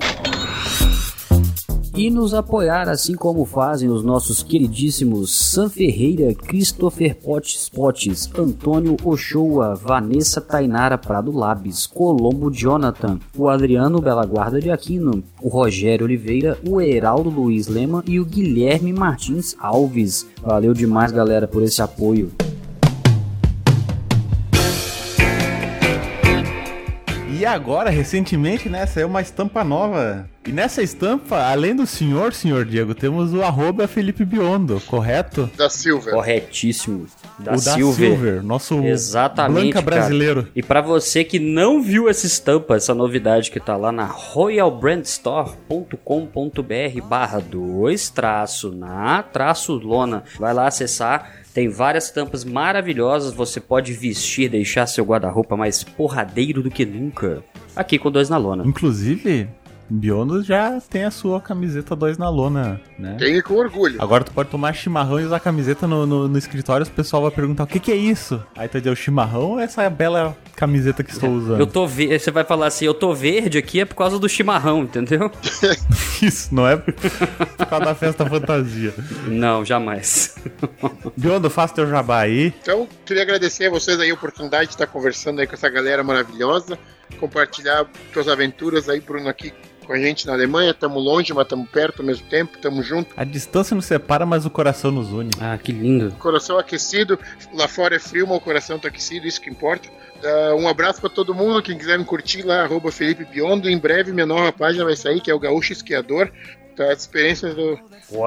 [2.01, 8.97] E nos apoiar, assim como fazem os nossos queridíssimos Sam Ferreira, Christopher Potts Potts, Antônio
[9.05, 16.07] Ochoa, Vanessa Tainara Prado Labes, Colombo Jonathan, o Adriano Bela Guarda de Aquino, o Rogério
[16.07, 20.27] Oliveira, o Heraldo Luiz Lema e o Guilherme Martins Alves.
[20.43, 22.33] Valeu demais, galera, por esse apoio.
[27.39, 32.65] E agora, recentemente, né, saiu uma estampa nova E nessa estampa, além do senhor, senhor
[32.65, 35.51] Diego, temos o arroba Felipe Biondo, correto?
[35.55, 36.15] Da Silver.
[36.15, 37.07] Corretíssimo.
[37.39, 38.11] Da o Silver.
[38.11, 39.97] da Silver, nosso Exatamente, Blanca cara.
[39.97, 40.49] brasileiro.
[40.57, 47.03] E pra você que não viu essa estampa, essa novidade que tá lá na royalbrandstore.com.br
[47.07, 50.25] barra dois traço na traço lona.
[50.39, 51.33] Vai lá acessar.
[51.53, 53.35] Tem várias estampas maravilhosas.
[53.35, 57.43] Você pode vestir, deixar seu guarda-roupa mais porradeiro do que nunca.
[57.75, 58.65] Aqui com dois na lona.
[58.67, 59.49] Inclusive,
[59.91, 63.17] Biondo já tem a sua camiseta 2 na lona, né?
[63.19, 64.01] Tem com orgulho.
[64.01, 67.23] Agora tu pode tomar chimarrão e usar a camiseta no, no, no escritório, o pessoal
[67.23, 68.43] vai perguntar o que, que é isso?
[68.57, 71.59] Aí tu vai dizer o chimarrão ou essa bela camiseta que estou usando?
[71.59, 74.29] Eu tô ve Você vai falar assim, eu tô verde aqui é por causa do
[74.29, 75.31] chimarrão, entendeu?
[76.21, 78.93] Isso, não é por causa da festa fantasia.
[79.27, 80.35] Não, jamais.
[81.17, 82.53] Biondo, faça teu jabá aí.
[82.61, 86.05] Então, queria agradecer a vocês aí a oportunidade de estar conversando aí com essa galera
[86.05, 86.79] maravilhosa,
[87.19, 89.55] compartilhar suas aventuras aí, Bruno, aqui
[89.87, 90.75] com a gente na Alemanha.
[90.75, 93.15] Tamo longe, mas tamo perto ao mesmo tempo, tamo junto.
[93.17, 95.31] A distância nos separa, mas o coração nos une.
[95.41, 96.13] Ah, que lindo.
[96.19, 97.19] Coração aquecido,
[97.55, 99.89] lá fora é frio, mas o coração tá aquecido, isso que importa.
[100.23, 103.71] Uh, um abraço para todo mundo, quem quiser me curtir lá, arroba Felipe Biondo.
[103.71, 106.31] Em breve minha nova página vai sair, que é o Gaúcho Esquiador.
[106.73, 107.79] Então, as experiências do,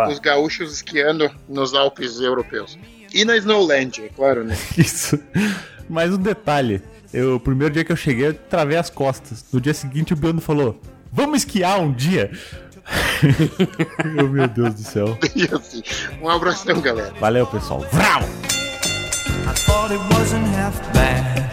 [0.07, 2.77] dos gaúchos esquiando nos Alpes europeus.
[3.13, 4.57] E na Snowland, é claro, né?
[4.77, 5.19] Isso.
[5.87, 6.81] Mas um detalhe.
[7.13, 9.45] Eu, o primeiro dia que eu cheguei, eu travei as costas.
[9.53, 10.79] No dia seguinte, o Biondo falou:
[11.11, 12.31] Vamos esquiar um dia?
[14.19, 15.17] oh, meu Deus do céu.
[15.35, 15.83] E assim,
[16.21, 17.13] um abração, galera.
[17.19, 17.81] Valeu, pessoal.
[17.91, 18.21] Vrau!
[18.21, 21.52] I thought it wasn't half bad.